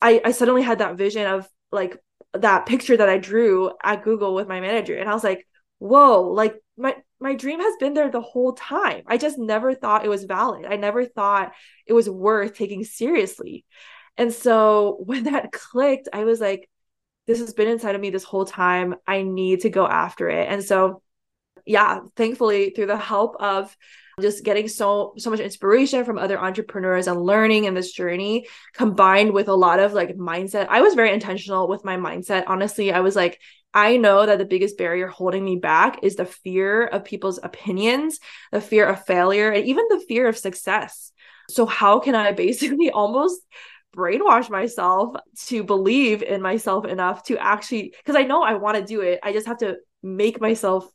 I, 0.00 0.20
I 0.24 0.30
suddenly 0.30 0.62
had 0.62 0.78
that 0.78 0.96
vision 0.96 1.26
of 1.26 1.48
like 1.72 1.98
that 2.34 2.66
picture 2.66 2.96
that 2.96 3.08
I 3.08 3.18
drew 3.18 3.72
at 3.82 4.04
Google 4.04 4.34
with 4.34 4.46
my 4.46 4.60
manager. 4.60 4.96
And 4.96 5.10
I 5.10 5.14
was 5.14 5.24
like, 5.24 5.46
whoa, 5.78 6.22
like 6.22 6.54
my 6.76 6.96
my 7.24 7.34
dream 7.34 7.58
has 7.58 7.74
been 7.80 7.94
there 7.94 8.10
the 8.10 8.20
whole 8.20 8.52
time. 8.52 9.02
I 9.06 9.16
just 9.16 9.38
never 9.38 9.74
thought 9.74 10.04
it 10.04 10.10
was 10.10 10.24
valid. 10.24 10.66
I 10.66 10.76
never 10.76 11.06
thought 11.06 11.54
it 11.86 11.94
was 11.94 12.08
worth 12.08 12.54
taking 12.54 12.84
seriously. 12.84 13.64
And 14.18 14.30
so 14.30 14.98
when 15.06 15.24
that 15.24 15.50
clicked, 15.50 16.10
I 16.12 16.24
was 16.24 16.38
like, 16.38 16.68
this 17.26 17.40
has 17.40 17.54
been 17.54 17.68
inside 17.68 17.94
of 17.94 18.00
me 18.02 18.10
this 18.10 18.24
whole 18.24 18.44
time. 18.44 18.96
I 19.06 19.22
need 19.22 19.60
to 19.60 19.70
go 19.70 19.86
after 19.86 20.28
it. 20.28 20.46
And 20.50 20.62
so, 20.62 21.00
yeah, 21.64 22.00
thankfully, 22.14 22.70
through 22.70 22.86
the 22.88 22.98
help 22.98 23.36
of 23.40 23.74
just 24.20 24.44
getting 24.44 24.68
so 24.68 25.14
so 25.18 25.30
much 25.30 25.40
inspiration 25.40 26.04
from 26.04 26.18
other 26.18 26.38
entrepreneurs 26.38 27.06
and 27.06 27.20
learning 27.20 27.64
in 27.64 27.74
this 27.74 27.92
journey 27.92 28.46
combined 28.72 29.32
with 29.32 29.48
a 29.48 29.54
lot 29.54 29.80
of 29.80 29.92
like 29.92 30.16
mindset. 30.16 30.68
I 30.68 30.80
was 30.80 30.94
very 30.94 31.12
intentional 31.12 31.68
with 31.68 31.84
my 31.84 31.96
mindset. 31.96 32.44
Honestly 32.46 32.92
i 32.92 33.00
was 33.00 33.16
like 33.16 33.40
I 33.76 33.96
know 33.96 34.24
that 34.24 34.38
the 34.38 34.44
biggest 34.44 34.78
barrier 34.78 35.08
holding 35.08 35.44
me 35.44 35.56
back 35.56 36.04
is 36.04 36.14
the 36.14 36.24
fear 36.24 36.86
of 36.86 37.04
people's 37.04 37.40
opinions, 37.42 38.20
the 38.52 38.60
fear 38.60 38.86
of 38.86 39.04
failure, 39.04 39.50
and 39.50 39.66
even 39.66 39.86
the 39.88 40.04
fear 40.06 40.28
of 40.28 40.38
success. 40.38 41.10
So, 41.50 41.66
how 41.66 41.98
can 41.98 42.14
I 42.14 42.30
basically 42.46 42.90
almost 42.90 43.42
brainwash 43.94 44.48
myself 44.48 45.16
to 45.46 45.64
believe 45.64 46.22
in 46.22 46.40
myself 46.40 46.84
enough 46.84 47.24
to 47.24 47.36
actually, 47.38 47.94
because 47.98 48.16
I 48.16 48.22
know 48.22 48.42
I 48.42 48.54
want 48.54 48.76
to 48.78 48.84
do 48.84 49.00
it, 49.00 49.20
I 49.22 49.32
just 49.32 49.46
have 49.46 49.58
to 49.58 49.76
make 50.02 50.40
myself 50.40 50.88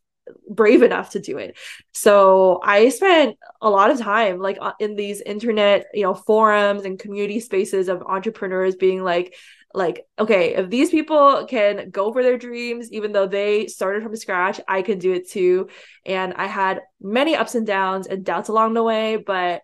brave 0.50 0.84
enough 0.84 1.12
to 1.12 1.20
do 1.20 1.38
it. 1.38 1.58
So 1.94 2.60
I 2.64 2.90
spent 2.90 3.38
a 3.62 3.70
lot 3.70 3.92
of 3.92 4.00
time 4.00 4.40
like 4.40 4.58
uh, 4.60 4.74
in 4.80 4.96
these 4.96 5.22
internet, 5.22 5.88
you 5.94 6.04
know, 6.04 6.14
forums 6.14 6.86
and 6.86 7.00
community 7.00 7.40
spaces 7.40 7.90
of 7.90 8.04
entrepreneurs 8.04 8.76
being 8.76 9.04
like, 9.04 9.36
like 9.74 10.08
okay 10.18 10.56
if 10.56 10.70
these 10.70 10.90
people 10.90 11.46
can 11.48 11.92
go 11.92 12.12
for 12.12 12.24
their 12.24 12.40
dreams 12.40 12.92
even 12.92 13.12
though 13.12 13.28
they 13.28 13.68
started 13.68 14.02
from 14.02 14.16
scratch 14.16 14.60
i 14.68 14.82
can 14.82 14.98
do 14.98 15.14
it 15.14 15.30
too 15.30 15.68
and 16.08 16.34
i 16.34 16.48
had 16.48 16.82
many 17.00 17.36
ups 17.36 17.54
and 17.54 17.68
downs 17.68 18.08
and 18.08 18.26
doubts 18.26 18.50
along 18.50 18.74
the 18.74 18.82
way 18.82 19.16
but 19.16 19.62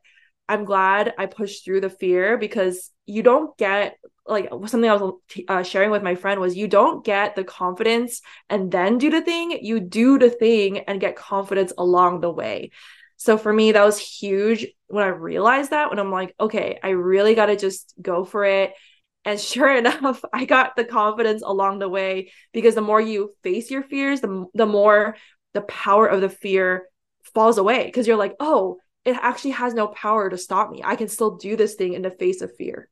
i'm 0.47 0.63
glad 0.63 1.11
i 1.17 1.25
pushed 1.25 1.65
through 1.65 1.81
the 1.81 1.89
fear 1.89 2.37
because 2.37 2.91
you 3.07 3.23
don't 3.23 3.57
get 3.57 3.97
like 4.27 4.49
something 4.67 4.89
i 4.89 4.95
was 4.95 5.13
uh, 5.47 5.63
sharing 5.63 5.91
with 5.91 6.03
my 6.03 6.15
friend 6.15 6.39
was 6.39 6.55
you 6.55 6.67
don't 6.67 7.05
get 7.05 7.35
the 7.35 7.43
confidence 7.43 8.21
and 8.49 8.71
then 8.71 8.97
do 8.97 9.09
the 9.09 9.21
thing 9.21 9.51
you 9.61 9.79
do 9.79 10.17
the 10.17 10.29
thing 10.29 10.79
and 10.79 11.01
get 11.01 11.15
confidence 11.15 11.71
along 11.77 12.21
the 12.21 12.31
way 12.31 12.71
so 13.17 13.37
for 13.37 13.53
me 13.53 13.71
that 13.71 13.85
was 13.85 13.99
huge 13.99 14.67
when 14.87 15.03
i 15.03 15.07
realized 15.07 15.71
that 15.71 15.89
when 15.89 15.99
i'm 15.99 16.11
like 16.11 16.33
okay 16.39 16.79
i 16.83 16.89
really 16.89 17.35
got 17.35 17.47
to 17.47 17.55
just 17.55 17.93
go 18.01 18.25
for 18.25 18.45
it 18.45 18.73
and 19.25 19.39
sure 19.41 19.75
enough, 19.75 20.23
I 20.31 20.45
got 20.45 20.75
the 20.75 20.85
confidence 20.85 21.41
along 21.43 21.79
the 21.79 21.89
way 21.89 22.31
because 22.53 22.75
the 22.75 22.81
more 22.81 23.01
you 23.01 23.33
face 23.43 23.69
your 23.71 23.83
fears, 23.83 24.21
the, 24.21 24.45
the 24.53 24.67
more 24.67 25.17
the 25.53 25.61
power 25.61 26.05
of 26.07 26.21
the 26.21 26.29
fear 26.29 26.87
falls 27.33 27.57
away 27.57 27.85
because 27.85 28.07
you're 28.07 28.17
like, 28.17 28.35
oh, 28.39 28.77
it 29.03 29.17
actually 29.19 29.51
has 29.51 29.73
no 29.73 29.87
power 29.87 30.29
to 30.29 30.37
stop 30.37 30.71
me. 30.71 30.81
I 30.83 30.95
can 30.95 31.07
still 31.07 31.37
do 31.37 31.55
this 31.55 31.75
thing 31.75 31.93
in 31.93 32.01
the 32.01 32.11
face 32.11 32.41
of 32.41 32.55
fear. 32.55 32.89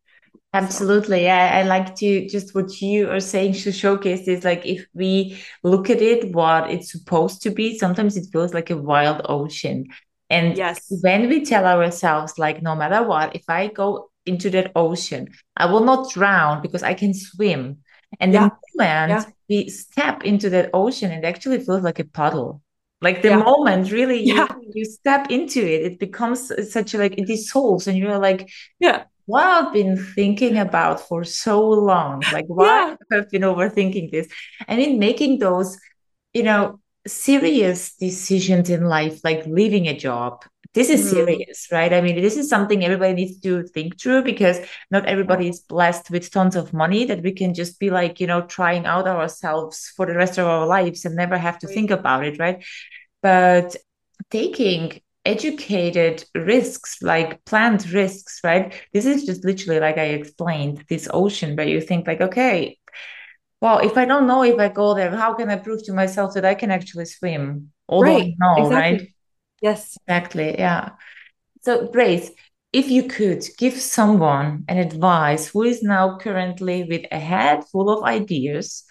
Absolutely. 0.54 1.24
Yeah, 1.24 1.52
I 1.54 1.63
like 1.63 1.96
to 1.96 2.28
just 2.28 2.54
what 2.54 2.80
you 2.80 3.10
are 3.10 3.20
saying 3.20 3.54
to 3.54 3.72
showcase 3.72 4.28
is 4.28 4.44
like 4.44 4.66
if 4.66 4.86
we 4.94 5.42
look 5.63 5.89
at 5.89 6.02
it, 6.02 6.34
what 6.34 6.70
it's 6.70 6.92
supposed 6.92 7.42
to 7.42 7.50
be, 7.50 7.78
sometimes 7.78 8.16
it 8.18 8.28
feels 8.32 8.54
like 8.54 8.70
a 8.70 8.78
wild 8.78 9.22
ocean. 9.26 9.88
And 10.30 10.56
yes. 10.58 10.86
when 11.02 11.28
we 11.28 11.44
tell 11.44 11.66
ourselves, 11.66 12.38
like, 12.38 12.62
no 12.62 12.76
matter 12.76 13.04
what, 13.04 13.36
if 13.36 13.44
I 13.50 13.68
go 13.68 14.10
into 14.26 14.50
that 14.52 14.72
ocean. 14.76 15.30
I 15.58 15.66
will 15.66 15.84
not 15.84 16.12
drown 16.12 16.62
because 16.62 16.84
I 16.84 16.94
can 16.94 17.13
swim. 17.13 17.80
And 18.20 18.34
yeah. 18.34 18.50
the 18.50 18.84
moment 18.84 19.10
yeah. 19.10 19.26
we 19.50 19.70
step 19.70 20.24
into 20.24 20.50
that 20.52 20.70
ocean, 20.74 21.12
it 21.12 21.26
actually 21.26 21.60
feels 21.60 21.84
like 21.84 22.00
a 22.00 22.06
puddle. 22.06 22.62
Like 23.02 23.22
the 23.22 23.30
yeah. 23.30 23.44
moment 23.44 23.92
really 23.92 24.24
you, 24.24 24.48
you 24.74 24.86
step 24.86 25.30
into 25.30 25.60
it, 25.60 25.92
it 25.92 26.00
becomes 26.00 26.52
such 26.72 26.94
a 26.94 26.98
like 26.98 27.18
it 27.18 27.28
dissolves 27.28 27.88
and 27.88 27.98
you're 27.98 28.18
like, 28.18 28.50
yeah, 28.80 29.04
what 29.26 29.46
I've 29.46 29.74
been 29.74 29.98
thinking 29.98 30.58
about 30.58 31.02
for 31.02 31.24
so 31.24 31.68
long. 31.68 32.24
Like 32.32 32.46
why 32.48 32.96
I've 33.12 33.30
been 33.30 33.44
overthinking 33.44 34.12
this. 34.12 34.28
And 34.68 34.82
in 34.82 35.00
making 35.00 35.40
those, 35.40 35.78
you 36.34 36.44
know, 36.44 36.80
serious 37.06 37.96
decisions 37.96 38.70
in 38.70 38.86
life, 38.86 39.22
like 39.24 39.46
leaving 39.46 39.88
a 39.88 39.98
job, 39.98 40.44
this 40.74 40.90
is 40.90 41.02
mm-hmm. 41.02 41.16
serious, 41.16 41.68
right? 41.72 41.94
I 41.94 42.02
mean, 42.02 42.22
this 42.22 42.36
is 42.36 42.50
something 42.50 42.84
everybody 42.84 43.14
needs 43.14 43.40
to 43.42 43.64
think 43.64 44.02
through 44.02 44.24
because 44.24 44.60
not 44.90 45.06
everybody 45.06 45.48
is 45.50 45.60
blessed 45.60 46.10
with 46.10 46.32
tons 46.32 46.56
of 46.56 46.74
money 46.74 47.06
that 47.06 47.22
we 47.22 47.32
can 47.32 47.54
just 47.54 47.80
be 47.80 47.92
like, 47.92 48.20
you 48.20 48.26
know, 48.26 48.42
trying 48.42 48.86
out 48.86 49.08
ourselves 49.08 49.92
for 49.96 50.06
the 50.08 50.16
rest 50.16 50.40
of 50.40 50.48
our 50.48 50.66
lives 50.66 51.06
and 51.06 51.16
never 51.16 51.38
have 51.38 51.60
to 51.60 51.68
think 51.68 51.92
about 51.92 52.26
it, 52.26 52.40
right? 52.40 52.64
but 53.24 53.76
taking 54.30 55.02
educated 55.26 56.26
risks 56.36 57.02
like 57.02 57.44
planned 57.46 57.90
risks 57.90 58.42
right 58.44 58.74
this 58.94 59.06
is 59.06 59.26
just 59.26 59.46
literally 59.46 59.80
like 59.80 59.98
i 59.98 60.06
explained 60.06 60.84
this 60.90 61.08
ocean 61.14 61.56
where 61.56 61.68
you 61.68 61.80
think 61.80 62.06
like 62.06 62.20
okay 62.20 62.78
well 63.62 63.80
if 63.80 63.98
i 63.98 64.04
don't 64.04 64.28
know 64.28 64.44
if 64.44 64.60
i 64.60 64.68
go 64.68 64.94
there 64.94 65.16
how 65.16 65.34
can 65.34 65.50
i 65.50 65.56
prove 65.56 65.82
to 65.84 65.94
myself 65.94 66.34
that 66.34 66.44
i 66.44 66.54
can 66.54 66.72
actually 66.72 67.06
swim 67.06 67.72
although 67.88 68.08
right. 68.08 68.34
I 68.34 68.36
know 68.38 68.66
exactly. 68.66 68.76
right 68.76 69.10
yes 69.62 69.98
exactly 70.06 70.56
yeah 70.58 70.90
so 71.62 71.88
grace 71.88 72.30
if 72.74 72.90
you 72.90 73.04
could 73.04 73.46
give 73.58 73.80
someone 73.80 74.66
an 74.68 74.78
advice 74.78 75.48
who 75.48 75.64
is 75.64 75.84
now 75.84 76.18
currently 76.18 76.84
with 76.84 77.06
a 77.12 77.20
head 77.20 77.64
full 77.72 77.90
of 77.90 78.04
ideas 78.04 78.84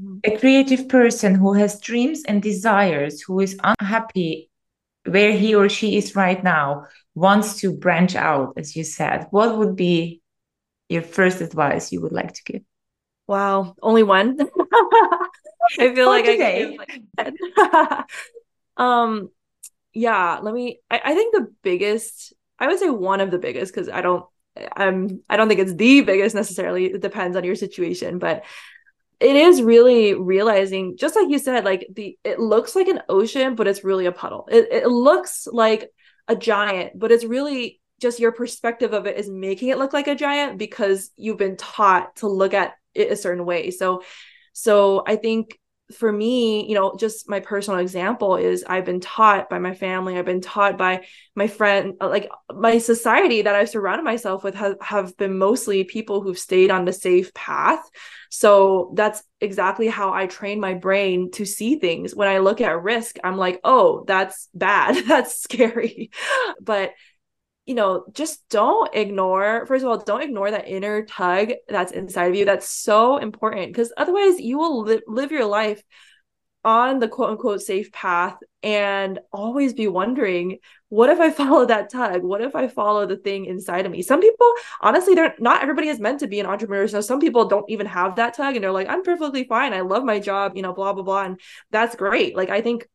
mm-hmm. 0.00 0.18
a 0.22 0.38
creative 0.38 0.88
person 0.88 1.34
who 1.34 1.54
has 1.54 1.80
dreams 1.80 2.22
and 2.28 2.40
desires 2.40 3.20
who 3.20 3.40
is 3.40 3.58
unhappy 3.64 4.48
where 5.04 5.32
he 5.32 5.54
or 5.54 5.68
she 5.68 5.96
is 5.96 6.14
right 6.14 6.42
now 6.42 6.86
wants 7.14 7.60
to 7.60 7.72
branch 7.72 8.14
out, 8.14 8.54
as 8.56 8.76
you 8.76 8.84
said, 8.84 9.26
what 9.30 9.58
would 9.58 9.76
be 9.76 10.20
your 10.88 11.02
first 11.02 11.40
advice 11.40 11.92
you 11.92 12.00
would 12.00 12.12
like 12.12 12.32
to 12.34 12.42
give? 12.44 12.62
Wow, 13.26 13.74
only 13.82 14.02
one. 14.02 14.38
I 15.78 15.94
feel 15.94 16.06
like 16.06 16.24
today. 16.24 16.78
I 17.18 17.32
like 17.58 18.06
um 18.76 19.30
yeah, 19.94 20.38
let 20.42 20.54
me 20.54 20.80
I, 20.90 21.00
I 21.04 21.14
think 21.14 21.34
the 21.34 21.52
biggest 21.62 22.32
I 22.58 22.66
would 22.66 22.78
say 22.78 22.90
one 22.90 23.20
of 23.20 23.30
the 23.30 23.38
biggest 23.38 23.72
because 23.74 23.88
I 23.88 24.00
don't 24.00 24.24
I'm 24.76 25.22
I 25.28 25.36
don't 25.36 25.48
think 25.48 25.60
it's 25.60 25.74
the 25.74 26.02
biggest 26.02 26.34
necessarily. 26.34 26.86
It 26.86 27.00
depends 27.00 27.36
on 27.36 27.44
your 27.44 27.54
situation, 27.54 28.18
but 28.18 28.44
it 29.22 29.36
is 29.36 29.62
really 29.62 30.14
realizing 30.14 30.96
just 30.96 31.16
like 31.16 31.28
you 31.28 31.38
said 31.38 31.64
like 31.64 31.86
the 31.94 32.18
it 32.24 32.38
looks 32.38 32.74
like 32.74 32.88
an 32.88 33.02
ocean 33.08 33.54
but 33.54 33.68
it's 33.68 33.84
really 33.84 34.06
a 34.06 34.12
puddle. 34.12 34.48
It, 34.50 34.68
it 34.70 34.86
looks 34.88 35.46
like 35.50 35.90
a 36.28 36.36
giant 36.36 36.98
but 36.98 37.12
it's 37.12 37.24
really 37.24 37.80
just 38.00 38.20
your 38.20 38.32
perspective 38.32 38.92
of 38.92 39.06
it 39.06 39.16
is 39.16 39.30
making 39.30 39.68
it 39.68 39.78
look 39.78 39.92
like 39.92 40.08
a 40.08 40.14
giant 40.14 40.58
because 40.58 41.10
you've 41.16 41.38
been 41.38 41.56
taught 41.56 42.16
to 42.16 42.28
look 42.28 42.52
at 42.52 42.74
it 42.94 43.12
a 43.12 43.16
certain 43.16 43.44
way. 43.44 43.70
So 43.70 44.02
so 44.52 45.02
i 45.06 45.16
think 45.16 45.58
for 45.94 46.12
me, 46.12 46.68
you 46.68 46.74
know, 46.74 46.94
just 46.98 47.28
my 47.28 47.40
personal 47.40 47.80
example 47.80 48.36
is 48.36 48.64
I've 48.64 48.84
been 48.84 49.00
taught 49.00 49.48
by 49.50 49.58
my 49.58 49.74
family, 49.74 50.18
I've 50.18 50.24
been 50.24 50.40
taught 50.40 50.78
by 50.78 51.06
my 51.34 51.46
friend, 51.46 51.94
uh, 52.00 52.08
like 52.08 52.28
my 52.52 52.78
society 52.78 53.42
that 53.42 53.54
I've 53.54 53.68
surrounded 53.68 54.04
myself 54.04 54.44
with 54.44 54.54
have, 54.54 54.76
have 54.80 55.16
been 55.16 55.38
mostly 55.38 55.84
people 55.84 56.20
who've 56.20 56.38
stayed 56.38 56.70
on 56.70 56.84
the 56.84 56.92
safe 56.92 57.32
path. 57.34 57.80
So 58.30 58.92
that's 58.96 59.22
exactly 59.40 59.88
how 59.88 60.12
I 60.12 60.26
train 60.26 60.58
my 60.58 60.74
brain 60.74 61.30
to 61.32 61.44
see 61.44 61.78
things. 61.78 62.14
When 62.14 62.28
I 62.28 62.38
look 62.38 62.60
at 62.60 62.82
risk, 62.82 63.16
I'm 63.22 63.36
like, 63.36 63.60
oh, 63.62 64.04
that's 64.06 64.48
bad. 64.54 65.04
that's 65.08 65.42
scary. 65.42 66.10
but 66.60 66.92
you 67.66 67.74
know, 67.74 68.04
just 68.12 68.48
don't 68.48 68.92
ignore, 68.94 69.66
first 69.66 69.84
of 69.84 69.90
all, 69.90 69.98
don't 69.98 70.22
ignore 70.22 70.50
that 70.50 70.68
inner 70.68 71.04
tug 71.04 71.52
that's 71.68 71.92
inside 71.92 72.26
of 72.26 72.34
you. 72.34 72.44
That's 72.44 72.68
so 72.68 73.18
important 73.18 73.72
because 73.72 73.92
otherwise 73.96 74.40
you 74.40 74.58
will 74.58 74.82
li- 74.82 75.02
live 75.06 75.30
your 75.30 75.44
life 75.44 75.82
on 76.64 77.00
the 77.00 77.08
quote 77.08 77.30
unquote 77.30 77.60
safe 77.60 77.90
path 77.92 78.36
and 78.62 79.18
always 79.32 79.74
be 79.74 79.88
wondering, 79.88 80.58
what 80.88 81.10
if 81.10 81.20
I 81.20 81.30
follow 81.40 81.66
that 81.66 81.90
tug? 81.90 82.22
What 82.22 82.40
if 82.40 82.54
I 82.54 82.68
follow 82.68 83.06
the 83.06 83.16
thing 83.16 83.46
inside 83.46 83.86
of 83.86 83.92
me? 83.92 84.02
Some 84.02 84.20
people, 84.20 84.52
honestly, 84.80 85.14
they're 85.14 85.34
not 85.38 85.62
everybody 85.62 85.88
is 85.88 86.00
meant 86.00 86.20
to 86.20 86.26
be 86.26 86.40
an 86.40 86.46
entrepreneur. 86.46 86.88
So 86.88 87.00
some 87.00 87.20
people 87.20 87.46
don't 87.46 87.68
even 87.68 87.86
have 87.86 88.16
that 88.16 88.34
tug 88.34 88.54
and 88.54 88.62
they're 88.62 88.72
like, 88.72 88.88
I'm 88.88 89.02
perfectly 89.02 89.44
fine. 89.44 89.72
I 89.72 89.80
love 89.80 90.04
my 90.04 90.18
job, 90.18 90.56
you 90.56 90.62
know, 90.62 90.72
blah, 90.72 90.92
blah, 90.92 91.04
blah. 91.04 91.24
And 91.24 91.40
that's 91.70 91.96
great. 91.96 92.36
Like, 92.36 92.50
I 92.50 92.60
think 92.60 92.86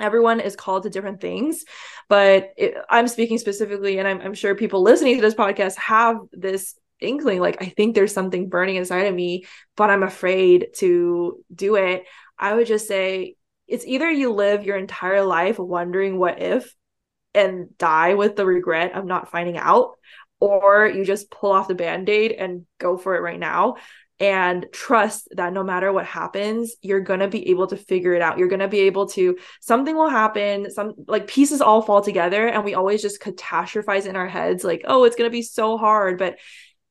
everyone 0.00 0.40
is 0.40 0.56
called 0.56 0.82
to 0.82 0.90
different 0.90 1.20
things 1.20 1.64
but 2.08 2.52
it, 2.56 2.74
i'm 2.90 3.08
speaking 3.08 3.38
specifically 3.38 3.98
and 3.98 4.08
I'm, 4.08 4.20
I'm 4.20 4.34
sure 4.34 4.54
people 4.54 4.82
listening 4.82 5.16
to 5.16 5.22
this 5.22 5.34
podcast 5.34 5.76
have 5.76 6.16
this 6.32 6.74
inkling 7.00 7.40
like 7.40 7.60
i 7.60 7.66
think 7.66 7.94
there's 7.94 8.12
something 8.12 8.48
burning 8.48 8.76
inside 8.76 9.06
of 9.06 9.14
me 9.14 9.44
but 9.76 9.90
i'm 9.90 10.02
afraid 10.02 10.68
to 10.78 11.44
do 11.54 11.76
it. 11.76 12.04
I 12.38 12.54
would 12.54 12.66
just 12.66 12.88
say 12.88 13.36
it's 13.68 13.86
either 13.86 14.10
you 14.10 14.32
live 14.32 14.64
your 14.64 14.76
entire 14.76 15.24
life 15.24 15.58
wondering 15.58 16.18
what 16.18 16.42
if 16.42 16.74
and 17.34 17.76
die 17.78 18.14
with 18.14 18.36
the 18.36 18.44
regret 18.44 18.94
of 18.94 19.04
not 19.04 19.30
finding 19.30 19.56
out 19.56 19.92
or 20.40 20.86
you 20.86 21.04
just 21.04 21.30
pull 21.30 21.52
off 21.52 21.68
the 21.68 21.74
band-aid 21.74 22.32
and 22.32 22.66
go 22.78 22.96
for 22.96 23.14
it 23.14 23.20
right 23.20 23.38
now 23.38 23.76
and 24.22 24.66
trust 24.72 25.28
that 25.32 25.52
no 25.52 25.64
matter 25.64 25.92
what 25.92 26.06
happens 26.06 26.76
you're 26.80 27.00
going 27.00 27.18
to 27.18 27.26
be 27.26 27.50
able 27.50 27.66
to 27.66 27.76
figure 27.76 28.14
it 28.14 28.22
out. 28.22 28.38
You're 28.38 28.48
going 28.48 28.60
to 28.60 28.68
be 28.68 28.80
able 28.80 29.08
to 29.08 29.36
something 29.60 29.96
will 29.96 30.08
happen 30.08 30.70
some 30.70 30.94
like 31.08 31.26
pieces 31.26 31.60
all 31.60 31.82
fall 31.82 32.00
together 32.00 32.46
and 32.46 32.64
we 32.64 32.74
always 32.74 33.02
just 33.02 33.20
catastrophize 33.20 34.06
in 34.06 34.14
our 34.14 34.28
heads 34.28 34.62
like 34.62 34.82
oh 34.86 35.04
it's 35.04 35.16
going 35.16 35.28
to 35.28 35.32
be 35.32 35.42
so 35.42 35.76
hard. 35.76 36.18
But 36.18 36.38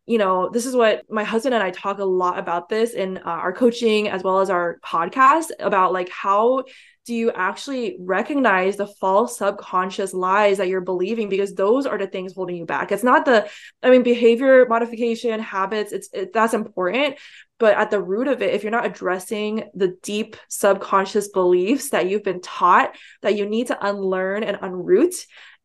you 0.05 0.17
know 0.17 0.49
this 0.49 0.65
is 0.65 0.75
what 0.75 1.03
my 1.09 1.23
husband 1.23 1.53
and 1.53 1.63
i 1.63 1.69
talk 1.69 1.99
a 1.99 2.03
lot 2.03 2.39
about 2.39 2.67
this 2.69 2.93
in 2.93 3.19
uh, 3.19 3.21
our 3.21 3.53
coaching 3.53 4.09
as 4.09 4.23
well 4.23 4.39
as 4.39 4.49
our 4.49 4.79
podcast 4.83 5.51
about 5.59 5.93
like 5.93 6.09
how 6.09 6.63
do 7.05 7.15
you 7.15 7.31
actually 7.31 7.97
recognize 7.99 8.77
the 8.77 8.85
false 8.85 9.37
subconscious 9.37 10.13
lies 10.13 10.57
that 10.57 10.67
you're 10.67 10.81
believing? 10.81 11.29
Because 11.29 11.53
those 11.53 11.85
are 11.85 11.97
the 11.97 12.07
things 12.07 12.33
holding 12.33 12.55
you 12.55 12.65
back. 12.65 12.91
It's 12.91 13.03
not 13.03 13.25
the 13.25 13.49
i 13.81 13.89
mean 13.89 14.03
behavior 14.03 14.65
modification 14.67 15.39
habits 15.39 15.91
it's 15.91 16.09
it, 16.13 16.33
that's 16.33 16.53
important. 16.53 17.15
But 17.59 17.77
at 17.77 17.91
the 17.91 18.01
root 18.01 18.27
of 18.27 18.41
it 18.41 18.53
if 18.53 18.63
you're 18.63 18.71
not 18.71 18.85
addressing 18.85 19.69
the 19.73 19.95
deep 20.03 20.35
subconscious 20.49 21.29
beliefs 21.29 21.89
that 21.89 22.09
you've 22.09 22.23
been 22.23 22.41
taught 22.41 22.95
that 23.21 23.35
you 23.35 23.45
need 23.45 23.67
to 23.67 23.87
unlearn 23.87 24.43
and 24.43 24.57
unroot 24.57 25.15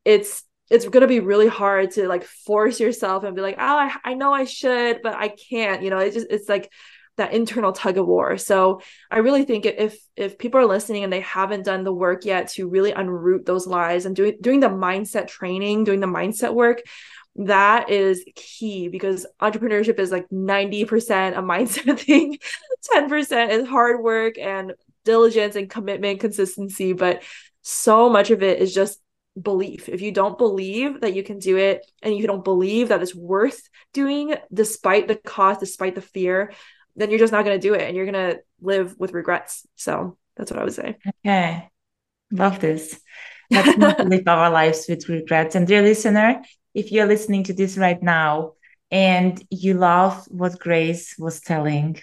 it's 0.04 0.42
it's 0.68 0.88
going 0.88 1.02
to 1.02 1.06
be 1.06 1.20
really 1.20 1.46
hard 1.46 1.92
to 1.92 2.08
like 2.08 2.24
force 2.24 2.80
yourself 2.80 3.24
and 3.24 3.36
be 3.36 3.42
like 3.42 3.56
oh 3.58 3.78
I, 3.78 3.94
I 4.04 4.14
know 4.14 4.32
i 4.32 4.44
should 4.44 5.00
but 5.02 5.14
i 5.14 5.28
can't 5.28 5.82
you 5.82 5.90
know 5.90 5.98
it's 5.98 6.14
just 6.14 6.26
it's 6.30 6.48
like 6.48 6.70
that 7.16 7.32
internal 7.32 7.72
tug 7.72 7.98
of 7.98 8.06
war. 8.06 8.36
So 8.36 8.80
I 9.10 9.18
really 9.18 9.44
think 9.44 9.66
if 9.66 9.98
if 10.16 10.38
people 10.38 10.60
are 10.60 10.66
listening 10.66 11.04
and 11.04 11.12
they 11.12 11.20
haven't 11.20 11.64
done 11.64 11.84
the 11.84 11.92
work 11.92 12.24
yet 12.24 12.48
to 12.50 12.68
really 12.68 12.92
unroot 12.92 13.46
those 13.46 13.66
lies 13.66 14.06
and 14.06 14.14
doing 14.14 14.36
doing 14.40 14.60
the 14.60 14.68
mindset 14.68 15.28
training, 15.28 15.84
doing 15.84 16.00
the 16.00 16.06
mindset 16.06 16.54
work, 16.54 16.82
that 17.36 17.90
is 17.90 18.24
key 18.34 18.88
because 18.88 19.26
entrepreneurship 19.40 19.98
is 19.98 20.10
like 20.10 20.28
90% 20.28 21.36
a 21.36 21.42
mindset 21.42 21.98
thing. 22.00 22.38
10% 22.94 23.50
is 23.50 23.68
hard 23.68 24.02
work 24.02 24.38
and 24.38 24.74
diligence 25.04 25.56
and 25.56 25.68
commitment, 25.70 26.20
consistency, 26.20 26.92
but 26.92 27.22
so 27.62 28.08
much 28.08 28.30
of 28.30 28.42
it 28.42 28.60
is 28.60 28.74
just 28.74 29.00
belief. 29.40 29.88
If 29.88 30.00
you 30.00 30.12
don't 30.12 30.38
believe 30.38 31.00
that 31.00 31.14
you 31.14 31.22
can 31.22 31.38
do 31.38 31.56
it 31.56 31.84
and 32.02 32.16
you 32.16 32.26
don't 32.26 32.44
believe 32.44 32.88
that 32.88 33.02
it's 33.02 33.14
worth 33.14 33.60
doing 33.92 34.34
despite 34.52 35.08
the 35.08 35.16
cost, 35.16 35.60
despite 35.60 35.94
the 35.94 36.00
fear, 36.00 36.52
then 36.96 37.10
you're 37.10 37.18
just 37.18 37.32
not 37.32 37.44
going 37.44 37.60
to 37.60 37.68
do 37.68 37.74
it 37.74 37.82
and 37.82 37.96
you're 37.96 38.10
going 38.10 38.30
to 38.30 38.40
live 38.60 38.96
with 38.98 39.12
regrets. 39.12 39.66
So 39.76 40.16
that's 40.36 40.50
what 40.50 40.60
I 40.60 40.64
would 40.64 40.74
say. 40.74 40.96
Okay. 41.24 41.68
Love 42.30 42.60
this. 42.60 42.98
Let's 43.50 43.78
not 43.78 44.06
live 44.06 44.26
our 44.26 44.50
lives 44.50 44.86
with 44.88 45.08
regrets. 45.08 45.54
And 45.54 45.66
dear 45.66 45.82
listener, 45.82 46.42
if 46.74 46.90
you're 46.90 47.06
listening 47.06 47.44
to 47.44 47.52
this 47.52 47.78
right 47.78 48.02
now 48.02 48.52
and 48.90 49.42
you 49.50 49.74
love 49.74 50.24
what 50.28 50.58
Grace 50.58 51.14
was 51.18 51.40
telling, 51.40 51.98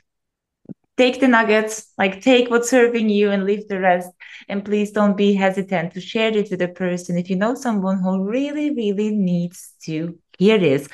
take 0.98 1.20
the 1.20 1.28
nuggets, 1.28 1.92
like 1.98 2.22
take 2.22 2.50
what's 2.50 2.70
serving 2.70 3.10
you 3.10 3.32
and 3.32 3.46
leave 3.46 3.68
the 3.68 3.80
rest. 3.80 4.10
And 4.48 4.64
please 4.64 4.92
don't 4.92 5.18
be 5.18 5.34
hesitant 5.34 5.94
to 5.94 6.02
share 6.02 6.36
it 6.36 6.50
with 6.52 6.62
a 6.62 6.68
person 6.68 7.18
if 7.18 7.30
you 7.30 7.36
know 7.36 7.56
someone 7.56 8.02
who 8.02 8.24
really, 8.24 8.74
really 8.74 9.12
needs 9.12 9.74
to 9.84 10.18
hear 10.38 10.58
this. 10.58 10.88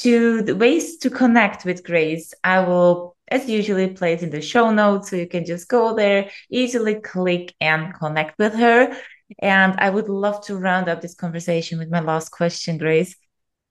To 0.00 0.42
the 0.42 0.54
ways 0.54 0.98
to 0.98 1.10
connect 1.10 1.64
with 1.64 1.82
Grace, 1.82 2.34
I 2.44 2.60
will 2.60 3.15
as 3.28 3.48
usually 3.48 3.88
placed 3.88 4.22
in 4.22 4.30
the 4.30 4.40
show 4.40 4.70
notes. 4.70 5.10
So 5.10 5.16
you 5.16 5.28
can 5.28 5.44
just 5.44 5.68
go 5.68 5.94
there, 5.94 6.30
easily 6.50 6.96
click 6.96 7.54
and 7.60 7.94
connect 7.94 8.38
with 8.38 8.54
her. 8.54 8.96
And 9.40 9.74
I 9.78 9.90
would 9.90 10.08
love 10.08 10.44
to 10.46 10.56
round 10.56 10.88
up 10.88 11.00
this 11.00 11.14
conversation 11.14 11.78
with 11.78 11.90
my 11.90 12.00
last 12.00 12.30
question, 12.30 12.78
Grace. 12.78 13.16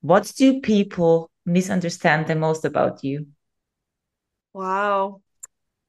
What 0.02 0.32
do 0.36 0.60
people 0.62 1.32
misunderstand 1.46 2.28
the 2.28 2.36
most 2.36 2.66
about 2.66 3.04
you? 3.04 3.28
Wow. 4.54 5.22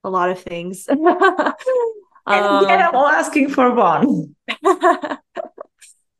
A 0.04 0.10
lot 0.10 0.30
of 0.30 0.40
things. 0.40 0.88
um, 0.90 0.98
yeah, 2.26 2.88
I'm 2.88 2.94
asking 2.94 3.50
for 3.50 3.74
one. 3.74 4.36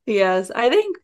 yes, 0.07 0.51
I 0.51 0.69
think 0.69 0.97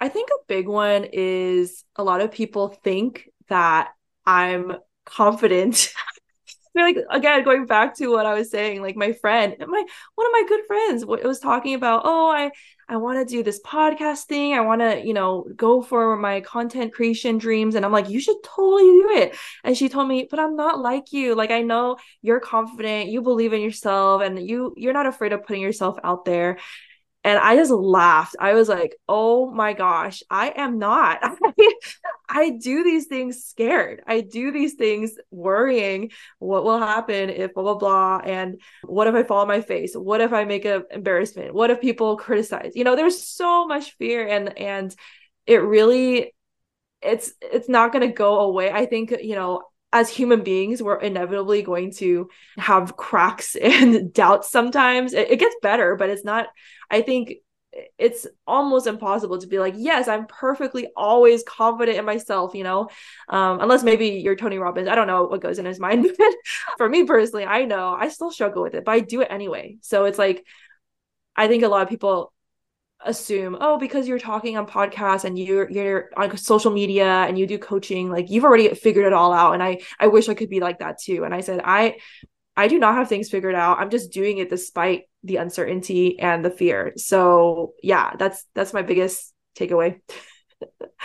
I 0.00 0.08
think 0.08 0.28
a 0.30 0.44
big 0.46 0.68
one 0.68 1.04
is 1.12 1.84
a 1.96 2.04
lot 2.04 2.20
of 2.20 2.30
people 2.30 2.68
think 2.68 3.28
that 3.48 3.88
I'm 4.24 4.76
confident 5.08 5.92
like 6.74 6.96
again 7.10 7.42
going 7.44 7.66
back 7.66 7.96
to 7.96 8.08
what 8.08 8.26
I 8.26 8.34
was 8.34 8.50
saying, 8.50 8.82
like 8.82 8.96
my 8.96 9.12
friend, 9.12 9.54
my 9.58 9.84
one 10.14 10.26
of 10.26 10.32
my 10.32 10.44
good 10.48 10.66
friends 10.66 11.04
was 11.04 11.40
talking 11.40 11.74
about, 11.74 12.02
oh, 12.04 12.28
I 12.30 12.50
I 12.88 12.96
want 12.96 13.18
to 13.18 13.36
do 13.36 13.42
this 13.42 13.60
podcast 13.60 14.24
thing. 14.24 14.54
I 14.54 14.60
want 14.62 14.80
to, 14.80 15.04
you 15.04 15.12
know, 15.12 15.46
go 15.54 15.82
for 15.82 16.16
my 16.16 16.40
content 16.40 16.94
creation 16.94 17.36
dreams. 17.36 17.74
And 17.74 17.84
I'm 17.84 17.92
like, 17.92 18.08
you 18.08 18.18
should 18.18 18.42
totally 18.42 18.84
do 18.84 19.10
it. 19.10 19.36
And 19.62 19.76
she 19.76 19.90
told 19.90 20.08
me, 20.08 20.26
but 20.30 20.40
I'm 20.40 20.56
not 20.56 20.80
like 20.80 21.12
you. 21.12 21.34
Like 21.34 21.50
I 21.50 21.60
know 21.60 21.96
you're 22.22 22.40
confident, 22.40 23.10
you 23.10 23.20
believe 23.20 23.52
in 23.52 23.60
yourself, 23.60 24.22
and 24.22 24.38
you 24.38 24.74
you're 24.76 24.92
not 24.92 25.06
afraid 25.06 25.32
of 25.32 25.44
putting 25.44 25.62
yourself 25.62 25.98
out 26.02 26.24
there. 26.24 26.58
And 27.28 27.38
I 27.38 27.56
just 27.56 27.70
laughed. 27.70 28.36
I 28.40 28.54
was 28.54 28.70
like, 28.70 28.96
oh 29.06 29.50
my 29.50 29.74
gosh, 29.74 30.22
I 30.30 30.48
am 30.56 30.78
not. 30.78 31.18
I 31.22 31.52
I 32.30 32.50
do 32.52 32.82
these 32.82 33.04
things 33.04 33.44
scared. 33.44 34.02
I 34.06 34.22
do 34.22 34.50
these 34.50 34.76
things 34.76 35.12
worrying 35.30 36.10
what 36.38 36.64
will 36.64 36.78
happen 36.78 37.28
if 37.28 37.52
blah, 37.52 37.64
blah, 37.64 37.74
blah. 37.74 38.20
And 38.24 38.62
what 38.82 39.08
if 39.08 39.14
I 39.14 39.24
fall 39.24 39.42
on 39.42 39.48
my 39.48 39.60
face? 39.60 39.92
What 39.94 40.22
if 40.22 40.32
I 40.32 40.46
make 40.46 40.64
an 40.64 40.84
embarrassment? 40.90 41.52
What 41.52 41.68
if 41.70 41.82
people 41.82 42.16
criticize? 42.16 42.72
You 42.74 42.84
know, 42.84 42.96
there's 42.96 43.22
so 43.22 43.66
much 43.66 43.94
fear 43.98 44.26
and, 44.26 44.56
and 44.56 44.96
it 45.46 45.58
really, 45.58 46.34
it's, 47.02 47.34
it's 47.42 47.68
not 47.68 47.92
going 47.92 48.08
to 48.08 48.14
go 48.14 48.40
away. 48.40 48.72
I 48.72 48.86
think, 48.86 49.10
you 49.10 49.34
know, 49.34 49.64
as 49.92 50.10
human 50.10 50.42
beings, 50.42 50.82
we're 50.82 51.00
inevitably 51.00 51.62
going 51.62 51.92
to 51.92 52.28
have 52.58 52.96
cracks 52.96 53.56
and 53.62 54.12
doubts 54.12 54.50
sometimes. 54.50 55.12
It, 55.12 55.30
it, 55.30 55.38
gets 55.38 55.56
better, 55.62 55.96
but 55.96 56.10
it's 56.10 56.24
not, 56.24 56.48
I 56.90 57.02
think 57.02 57.34
it's 57.96 58.26
almost 58.46 58.86
impossible 58.86 59.38
to 59.38 59.46
be 59.46 59.58
like, 59.58 59.74
yes, 59.76 60.08
I'm 60.08 60.26
perfectly 60.26 60.88
always 60.96 61.42
confident 61.42 61.98
in 61.98 62.04
myself, 62.04 62.54
you 62.54 62.64
know, 62.64 62.88
um, 63.28 63.60
unless 63.60 63.82
maybe 63.82 64.08
you're 64.08 64.36
Tony 64.36 64.58
Robbins. 64.58 64.88
I 64.88 64.94
don't 64.94 65.06
know 65.06 65.24
what 65.24 65.40
goes 65.40 65.58
in 65.58 65.64
his 65.64 65.80
mind. 65.80 66.06
But 66.18 66.34
for 66.76 66.88
me 66.88 67.04
personally, 67.04 67.44
I 67.44 67.64
know 67.64 67.94
I 67.98 68.08
still 68.08 68.30
struggle 68.30 68.62
with 68.62 68.74
it, 68.74 68.84
but 68.84 68.92
I 68.92 69.00
do 69.00 69.20
it 69.20 69.28
anyway. 69.30 69.78
So 69.82 70.04
it's 70.04 70.18
like, 70.18 70.44
I 71.36 71.46
think 71.46 71.62
a 71.62 71.68
lot 71.68 71.82
of 71.82 71.88
people 71.88 72.32
assume 73.04 73.56
oh 73.60 73.78
because 73.78 74.08
you're 74.08 74.18
talking 74.18 74.56
on 74.56 74.66
podcasts 74.66 75.24
and 75.24 75.38
you're 75.38 75.70
you're 75.70 76.10
on 76.16 76.36
social 76.36 76.72
media 76.72 77.06
and 77.06 77.38
you 77.38 77.46
do 77.46 77.56
coaching 77.58 78.10
like 78.10 78.28
you've 78.28 78.44
already 78.44 78.74
figured 78.74 79.06
it 79.06 79.12
all 79.12 79.32
out. 79.32 79.54
And 79.54 79.62
i 79.62 79.78
i 80.00 80.08
wish 80.08 80.28
i 80.28 80.34
could 80.34 80.50
be 80.50 80.60
like 80.60 80.80
that 80.80 81.00
too. 81.00 81.24
And 81.24 81.34
i 81.34 81.40
said 81.40 81.60
i 81.64 81.96
i 82.56 82.66
do 82.66 82.78
not 82.78 82.94
have 82.94 83.08
things 83.08 83.30
figured 83.30 83.54
out. 83.54 83.78
I'm 83.78 83.90
just 83.90 84.12
doing 84.12 84.38
it 84.38 84.50
despite 84.50 85.04
the 85.22 85.36
uncertainty 85.36 86.18
and 86.18 86.44
the 86.44 86.50
fear. 86.50 86.92
So 86.96 87.74
yeah 87.82 88.14
that's 88.18 88.44
that's 88.54 88.72
my 88.72 88.82
biggest 88.82 89.32
takeaway 89.56 90.00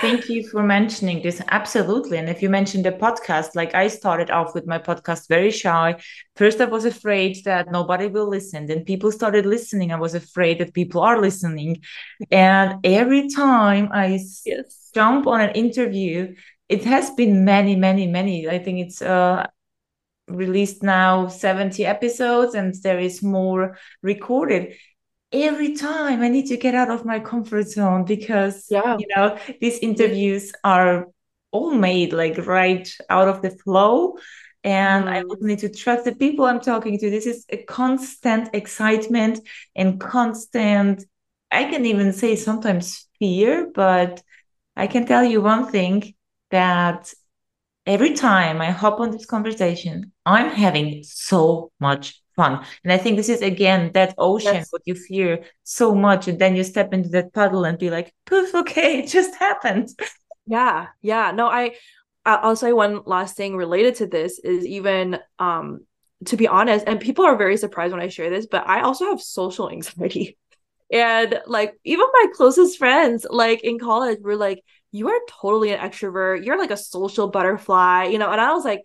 Thank 0.02 0.28
you 0.28 0.48
for 0.50 0.64
mentioning 0.64 1.22
this. 1.22 1.42
Absolutely. 1.50 2.18
And 2.18 2.28
if 2.28 2.42
you 2.42 2.50
mentioned 2.50 2.86
the 2.86 2.92
podcast, 2.92 3.56
like 3.56 3.74
I 3.74 3.88
started 3.88 4.32
off 4.32 4.54
with 4.54 4.68
my 4.68 4.80
podcast 4.80 5.30
very 5.30 5.52
shy. 5.52 5.96
First, 6.36 6.60
I 6.60 6.66
was 6.66 6.86
afraid 6.86 7.44
that 7.46 7.72
nobody 7.72 8.08
will 8.08 8.28
listen. 8.28 8.66
Then 8.66 8.84
people 8.84 9.12
started 9.12 9.46
listening. 9.46 9.92
I 9.92 10.00
was 10.00 10.16
afraid 10.16 10.60
that 10.60 10.74
people 10.74 11.02
are 11.02 11.22
listening. 11.22 11.84
And 12.32 12.80
every 12.84 13.30
time 13.30 13.90
I 13.94 14.20
yes. 14.46 14.92
jump 14.94 15.28
on 15.28 15.42
an 15.42 15.52
interview, 15.52 16.36
it 16.68 16.84
has 16.86 17.12
been 17.12 17.46
many, 17.46 17.76
many, 17.76 18.08
many. 18.08 18.50
I 18.50 18.60
think 18.60 18.80
it's 18.80 19.02
uh, 19.02 19.48
released 20.28 20.84
now 20.84 21.28
70 21.28 21.86
episodes 21.86 22.56
and 22.56 22.74
there 22.84 23.00
is 23.00 23.22
more 23.22 23.78
recorded 24.02 24.76
every 25.34 25.76
time 25.76 26.22
I 26.22 26.30
need 26.30 26.48
to 26.48 26.58
get 26.58 26.76
out 26.76 26.92
of 26.92 27.06
my 27.06 27.20
comfort 27.20 27.68
zone 27.68 28.06
because 28.06 28.68
yeah. 28.70 28.98
you 28.98 29.08
know 29.16 29.38
these 29.60 29.80
interviews 29.80 30.52
are 30.64 31.08
all 31.52 31.72
made 31.72 32.14
like 32.14 32.38
right 32.46 32.88
out 33.10 33.28
of 33.28 33.42
the 33.42 33.52
flow 33.52 34.18
and. 34.64 35.10
I 35.10 35.24
mm-hmm. 35.24 35.46
need 35.46 35.60
to 35.60 35.70
trust 35.70 36.06
the 36.06 36.16
people 36.16 36.46
I'm 36.46 36.62
talking 36.62 36.98
to. 37.00 37.10
This 37.10 37.26
is 37.26 37.46
a 37.50 37.58
constant 37.64 38.50
excitement 38.54 39.40
and 39.76 40.00
constant 40.00 41.04
I 41.54 41.66
can 41.66 41.86
even 41.86 42.14
say 42.14 42.36
sometimes 42.36 43.08
fear, 43.20 43.70
but 43.74 44.24
I 44.76 44.88
can 44.88 45.06
tell 45.06 45.24
you 45.24 45.40
one 45.42 45.68
thing 45.72 46.16
that 46.50 47.14
every 47.86 48.16
time 48.16 48.60
I 48.60 48.72
hop 48.72 49.00
on 49.00 49.12
this 49.12 49.28
conversation, 49.28 50.12
I'm 50.26 50.50
having 50.50 51.04
so 51.04 51.72
much 51.80 52.23
fun. 52.36 52.66
And 52.84 52.92
I 52.94 52.98
think 52.98 53.18
this 53.18 53.30
is 53.30 53.42
again 53.42 53.92
that 53.94 54.16
ocean 54.18 54.56
yes. 54.56 54.72
what 54.72 54.82
you 54.86 54.96
fear 54.96 55.46
so 55.64 55.94
much, 55.94 56.28
and 56.28 56.40
then 56.40 56.56
you 56.56 56.64
step 56.64 56.94
into 56.94 57.10
that 57.10 57.34
puddle 57.34 57.64
and 57.66 57.78
be 57.78 57.90
like, 57.90 58.14
"Poof, 58.26 58.54
okay, 58.56 59.00
it 59.00 59.08
just 59.08 59.36
happened." 59.40 59.90
Yeah, 60.46 60.88
yeah. 61.02 61.32
No, 61.32 61.48
I 61.48 61.76
I'll 62.26 62.56
say 62.56 62.74
one 62.74 63.02
last 63.06 63.36
thing 63.36 63.56
related 63.56 63.96
to 63.96 64.08
this 64.08 64.40
is 64.40 64.66
even 64.66 65.20
um 65.40 65.86
to 66.26 66.38
be 66.38 66.48
honest, 66.48 66.86
and 66.88 67.00
people 67.00 67.26
are 67.26 67.36
very 67.36 67.58
surprised 67.58 67.94
when 67.94 68.02
I 68.02 68.08
share 68.08 68.30
this, 68.30 68.46
but 68.46 68.68
I 68.68 68.82
also 68.82 69.06
have 69.06 69.22
social 69.22 69.70
anxiety. 69.70 70.38
And 70.92 71.42
like 71.48 71.74
even 71.84 72.06
my 72.14 72.28
closest 72.36 72.78
friends, 72.78 73.26
like 73.28 73.64
in 73.64 73.80
college, 73.80 74.20
were 74.22 74.36
like, 74.36 74.64
you 74.92 75.10
are 75.10 75.20
totally 75.28 75.72
an 75.72 75.80
extrovert. 75.80 76.46
You're 76.46 76.60
like 76.60 76.70
a 76.70 76.78
social 76.78 77.30
butterfly, 77.30 78.10
you 78.12 78.20
know. 78.20 78.30
And 78.30 78.40
I 78.40 78.54
was 78.54 78.64
like, 78.64 78.82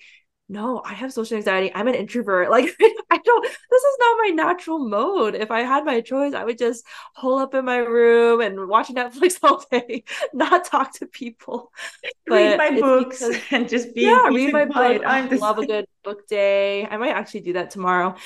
no, 0.51 0.83
I 0.85 0.95
have 0.95 1.13
social 1.13 1.37
anxiety. 1.37 1.71
I'm 1.75 1.89
an 1.89 1.95
introvert. 1.95 2.49
Like, 2.59 2.75
I 3.11 3.19
don't, 3.19 3.43
this 3.45 3.83
is 3.83 3.97
not 4.01 4.19
my 4.19 4.29
natural 4.35 4.79
mode. 4.79 5.35
If 5.35 5.51
I 5.51 5.61
had 5.61 5.85
my 5.85 6.01
choice, 6.01 6.35
I 6.35 6.45
would 6.45 6.59
just 6.59 6.85
hole 7.15 7.39
up 7.39 7.55
in 7.55 7.65
my 7.65 7.77
room 7.77 8.41
and 8.41 8.67
watch 8.69 8.89
Netflix 8.89 9.39
all 9.43 9.65
day, 9.71 10.05
not 10.33 10.65
talk 10.65 10.95
to 10.95 11.07
people. 11.07 11.73
But 12.27 12.35
read 12.35 12.59
my 12.59 12.81
books 12.81 13.27
because, 13.27 13.43
and 13.51 13.69
just 13.69 13.95
be 13.95 14.03
yeah, 14.03 14.29
read 14.29 14.53
my 14.53 14.67
book. 14.67 15.03
I 15.05 15.27
love 15.29 15.59
a 15.59 15.67
good 15.67 15.87
book 16.05 16.27
day. 16.29 16.87
I 16.87 16.99
might 16.99 17.15
actually 17.15 17.41
do 17.41 17.55
that 17.55 17.71
tomorrow. 17.71 18.17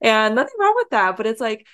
and 0.00 0.34
nothing 0.34 0.54
wrong 0.58 0.74
with 0.76 0.90
that. 0.90 1.16
But 1.16 1.26
it's 1.26 1.40
like, 1.40 1.66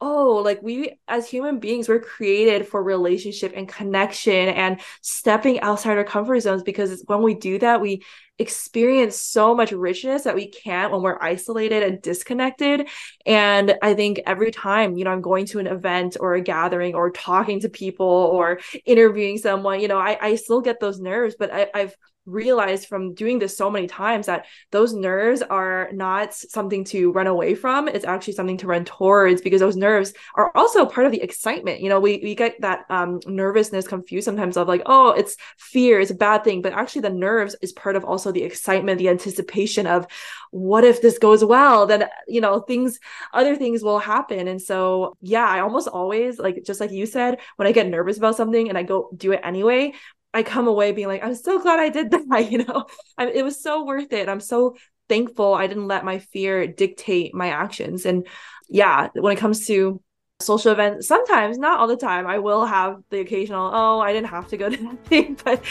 oh, 0.00 0.42
like 0.44 0.62
we 0.62 0.98
as 1.08 1.28
human 1.28 1.60
beings, 1.60 1.88
we're 1.88 2.00
created 2.00 2.68
for 2.68 2.82
relationship 2.82 3.52
and 3.56 3.68
connection 3.68 4.48
and 4.48 4.80
stepping 5.00 5.60
outside 5.60 5.96
our 5.96 6.04
comfort 6.04 6.40
zones 6.40 6.62
because 6.62 7.02
when 7.06 7.22
we 7.22 7.34
do 7.34 7.58
that, 7.58 7.80
we 7.80 8.02
experience 8.38 9.16
so 9.16 9.54
much 9.54 9.70
richness 9.72 10.24
that 10.24 10.34
we 10.34 10.48
can't 10.48 10.92
when 10.92 11.02
we're 11.02 11.18
isolated 11.22 11.82
and 11.84 12.02
disconnected. 12.02 12.88
And 13.24 13.76
I 13.80 13.94
think 13.94 14.20
every 14.26 14.50
time, 14.50 14.96
you 14.96 15.04
know, 15.04 15.12
I'm 15.12 15.22
going 15.22 15.46
to 15.46 15.60
an 15.60 15.68
event 15.68 16.16
or 16.20 16.34
a 16.34 16.40
gathering 16.40 16.94
or 16.94 17.10
talking 17.10 17.60
to 17.60 17.68
people 17.68 18.06
or 18.06 18.60
interviewing 18.84 19.38
someone, 19.38 19.80
you 19.80 19.88
know, 19.88 19.98
I, 19.98 20.18
I 20.20 20.34
still 20.34 20.60
get 20.60 20.80
those 20.80 21.00
nerves, 21.00 21.36
but 21.38 21.54
I, 21.54 21.68
I've 21.72 21.96
realized 22.26 22.86
from 22.86 23.14
doing 23.14 23.38
this 23.38 23.56
so 23.56 23.70
many 23.70 23.86
times 23.86 24.26
that 24.26 24.46
those 24.70 24.92
nerves 24.92 25.42
are 25.42 25.88
not 25.92 26.34
something 26.34 26.84
to 26.84 27.12
run 27.12 27.26
away 27.26 27.54
from. 27.54 27.88
It's 27.88 28.04
actually 28.04 28.34
something 28.34 28.58
to 28.58 28.66
run 28.66 28.84
towards 28.84 29.40
because 29.40 29.60
those 29.60 29.76
nerves 29.76 30.12
are 30.34 30.50
also 30.54 30.86
part 30.86 31.06
of 31.06 31.12
the 31.12 31.22
excitement. 31.22 31.80
You 31.80 31.88
know 31.88 32.00
we, 32.00 32.20
we 32.22 32.34
get 32.34 32.60
that 32.60 32.84
um, 32.90 33.20
nervousness 33.26 33.86
confused 33.86 34.24
sometimes 34.24 34.56
of 34.56 34.68
like 34.68 34.82
oh 34.86 35.10
it's 35.10 35.36
fear 35.58 36.00
it's 36.00 36.10
a 36.10 36.14
bad 36.14 36.44
thing. 36.44 36.62
But 36.62 36.72
actually 36.72 37.02
the 37.02 37.10
nerves 37.10 37.56
is 37.62 37.72
part 37.72 37.96
of 37.96 38.04
also 38.04 38.32
the 38.32 38.42
excitement 38.42 38.98
the 38.98 39.08
anticipation 39.08 39.86
of 39.86 40.06
what 40.50 40.84
if 40.84 41.02
this 41.02 41.18
goes 41.18 41.44
well? 41.44 41.86
Then 41.86 42.08
you 42.28 42.40
know 42.40 42.60
things 42.60 42.98
other 43.32 43.56
things 43.56 43.82
will 43.82 43.98
happen. 43.98 44.48
And 44.48 44.60
so 44.60 45.16
yeah 45.20 45.46
i 45.46 45.60
almost 45.60 45.88
always 45.88 46.38
like 46.38 46.62
just 46.64 46.80
like 46.80 46.90
you 46.90 47.06
said 47.06 47.38
when 47.56 47.66
i 47.68 47.72
get 47.72 47.88
nervous 47.88 48.18
about 48.18 48.36
something 48.36 48.68
and 48.68 48.78
i 48.78 48.82
go 48.82 49.10
do 49.16 49.32
it 49.32 49.40
anyway 49.42 49.92
I 50.34 50.42
come 50.42 50.66
away 50.66 50.92
being 50.92 51.08
like, 51.08 51.24
I'm 51.24 51.34
so 51.34 51.60
glad 51.60 51.78
I 51.78 51.88
did 51.88 52.10
that. 52.30 52.50
You 52.50 52.64
know, 52.64 52.86
I, 53.16 53.28
it 53.28 53.44
was 53.44 53.62
so 53.62 53.84
worth 53.84 54.12
it. 54.12 54.28
I'm 54.28 54.40
so 54.40 54.76
thankful 55.08 55.54
I 55.54 55.66
didn't 55.66 55.86
let 55.86 56.04
my 56.04 56.18
fear 56.18 56.66
dictate 56.66 57.34
my 57.34 57.48
actions. 57.48 58.04
And 58.04 58.26
yeah, 58.68 59.08
when 59.14 59.36
it 59.36 59.40
comes 59.40 59.66
to 59.68 60.02
social 60.40 60.72
events, 60.72 61.06
sometimes, 61.06 61.58
not 61.58 61.78
all 61.78 61.86
the 61.86 61.96
time, 61.96 62.26
I 62.26 62.38
will 62.38 62.66
have 62.66 63.02
the 63.10 63.20
occasional, 63.20 63.70
oh, 63.72 64.00
I 64.00 64.12
didn't 64.12 64.28
have 64.28 64.48
to 64.48 64.56
go 64.56 64.68
to 64.68 64.76
that 64.76 65.04
thing, 65.06 65.38
but 65.44 65.62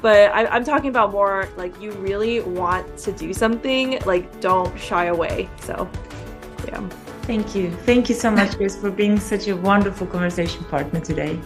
but 0.00 0.32
I, 0.32 0.56
am 0.56 0.64
talking 0.64 0.90
about 0.90 1.12
more 1.12 1.48
like 1.56 1.80
you 1.80 1.92
really 1.92 2.40
want 2.40 2.96
to 2.98 3.12
do 3.12 3.32
something, 3.32 4.00
like 4.04 4.40
don't 4.40 4.78
shy 4.78 5.06
away. 5.06 5.48
So, 5.60 5.88
yeah. 6.66 6.88
Thank 7.22 7.54
you. 7.54 7.70
Thank 7.70 8.08
you 8.08 8.14
so 8.14 8.30
much, 8.38 8.56
Chris, 8.56 8.76
for 8.76 8.90
being 8.90 9.18
such 9.18 9.48
a 9.48 9.56
wonderful 9.56 10.06
conversation 10.06 10.64
partner 10.64 11.00
today. 11.00 11.38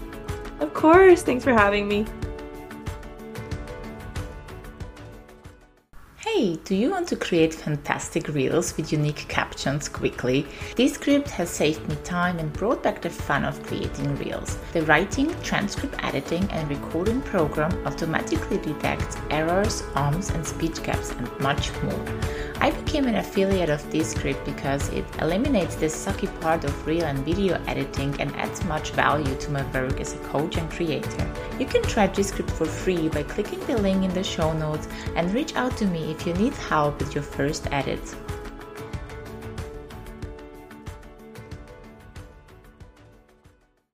Of 0.61 0.73
course. 0.73 1.23
Thanks 1.23 1.45
for 1.45 1.53
having 1.53 1.87
me. 1.87 2.07
Hey, 6.37 6.57
do 6.65 6.75
you 6.75 6.91
want 6.91 7.09
to 7.09 7.17
create 7.17 7.55
fantastic 7.55 8.29
reels 8.29 8.77
with 8.77 8.93
unique 8.93 9.25
captions 9.27 9.89
quickly? 9.89 10.47
Descript 10.75 11.31
has 11.31 11.49
saved 11.49 11.89
me 11.89 11.97
time 12.05 12.39
and 12.39 12.53
brought 12.53 12.83
back 12.83 13.01
the 13.01 13.09
fun 13.09 13.43
of 13.43 13.63
creating 13.63 14.15
reels. 14.17 14.59
The 14.75 14.83
writing, 14.83 15.35
transcript 15.41 15.95
editing, 16.05 16.45
and 16.51 16.69
recording 16.69 17.23
program 17.23 17.73
automatically 17.87 18.59
detects 18.59 19.17
errors, 19.31 19.83
ums, 19.95 20.29
and 20.29 20.47
speech 20.47 20.83
gaps, 20.83 21.13
and 21.13 21.41
much 21.41 21.73
more. 21.83 22.05
I 22.61 22.71
became 22.71 23.07
an 23.07 23.17
affiliate 23.17 23.71
of 23.71 23.89
Descript 23.91 24.45
because 24.45 24.89
it 24.91 25.05
eliminates 25.21 25.77
the 25.77 25.87
sucky 25.87 26.29
part 26.41 26.65
of 26.65 26.87
reel 26.87 27.05
and 27.05 27.19
video 27.21 27.63
editing 27.67 28.19
and 28.21 28.35
adds 28.37 28.63
much 28.65 28.91
value 28.91 29.35
to 29.37 29.51
my 29.51 29.63
work 29.73 30.01
as 30.01 30.15
a 30.15 30.19
coach 30.19 30.57
and 30.57 30.71
creator. 30.71 31.33
You 31.59 31.67
can 31.67 31.83
try 31.83 32.07
Descript 32.07 32.51
for 32.51 32.67
free 32.67 33.09
by 33.09 33.23
clicking 33.23 33.61
the 33.61 33.79
link 33.79 34.05
in 34.05 34.13
the 34.13 34.25
show 34.25 34.53
notes 34.53 34.89
and 35.15 35.33
reach 35.33 35.55
out 35.55 35.77
to 35.79 35.87
me 35.87 36.11
if 36.11 36.26
if 36.26 36.26
you 36.27 36.35
need 36.35 36.55
help 36.55 36.99
with 36.99 37.15
your 37.15 37.23
first 37.23 37.69
edit 37.71 38.26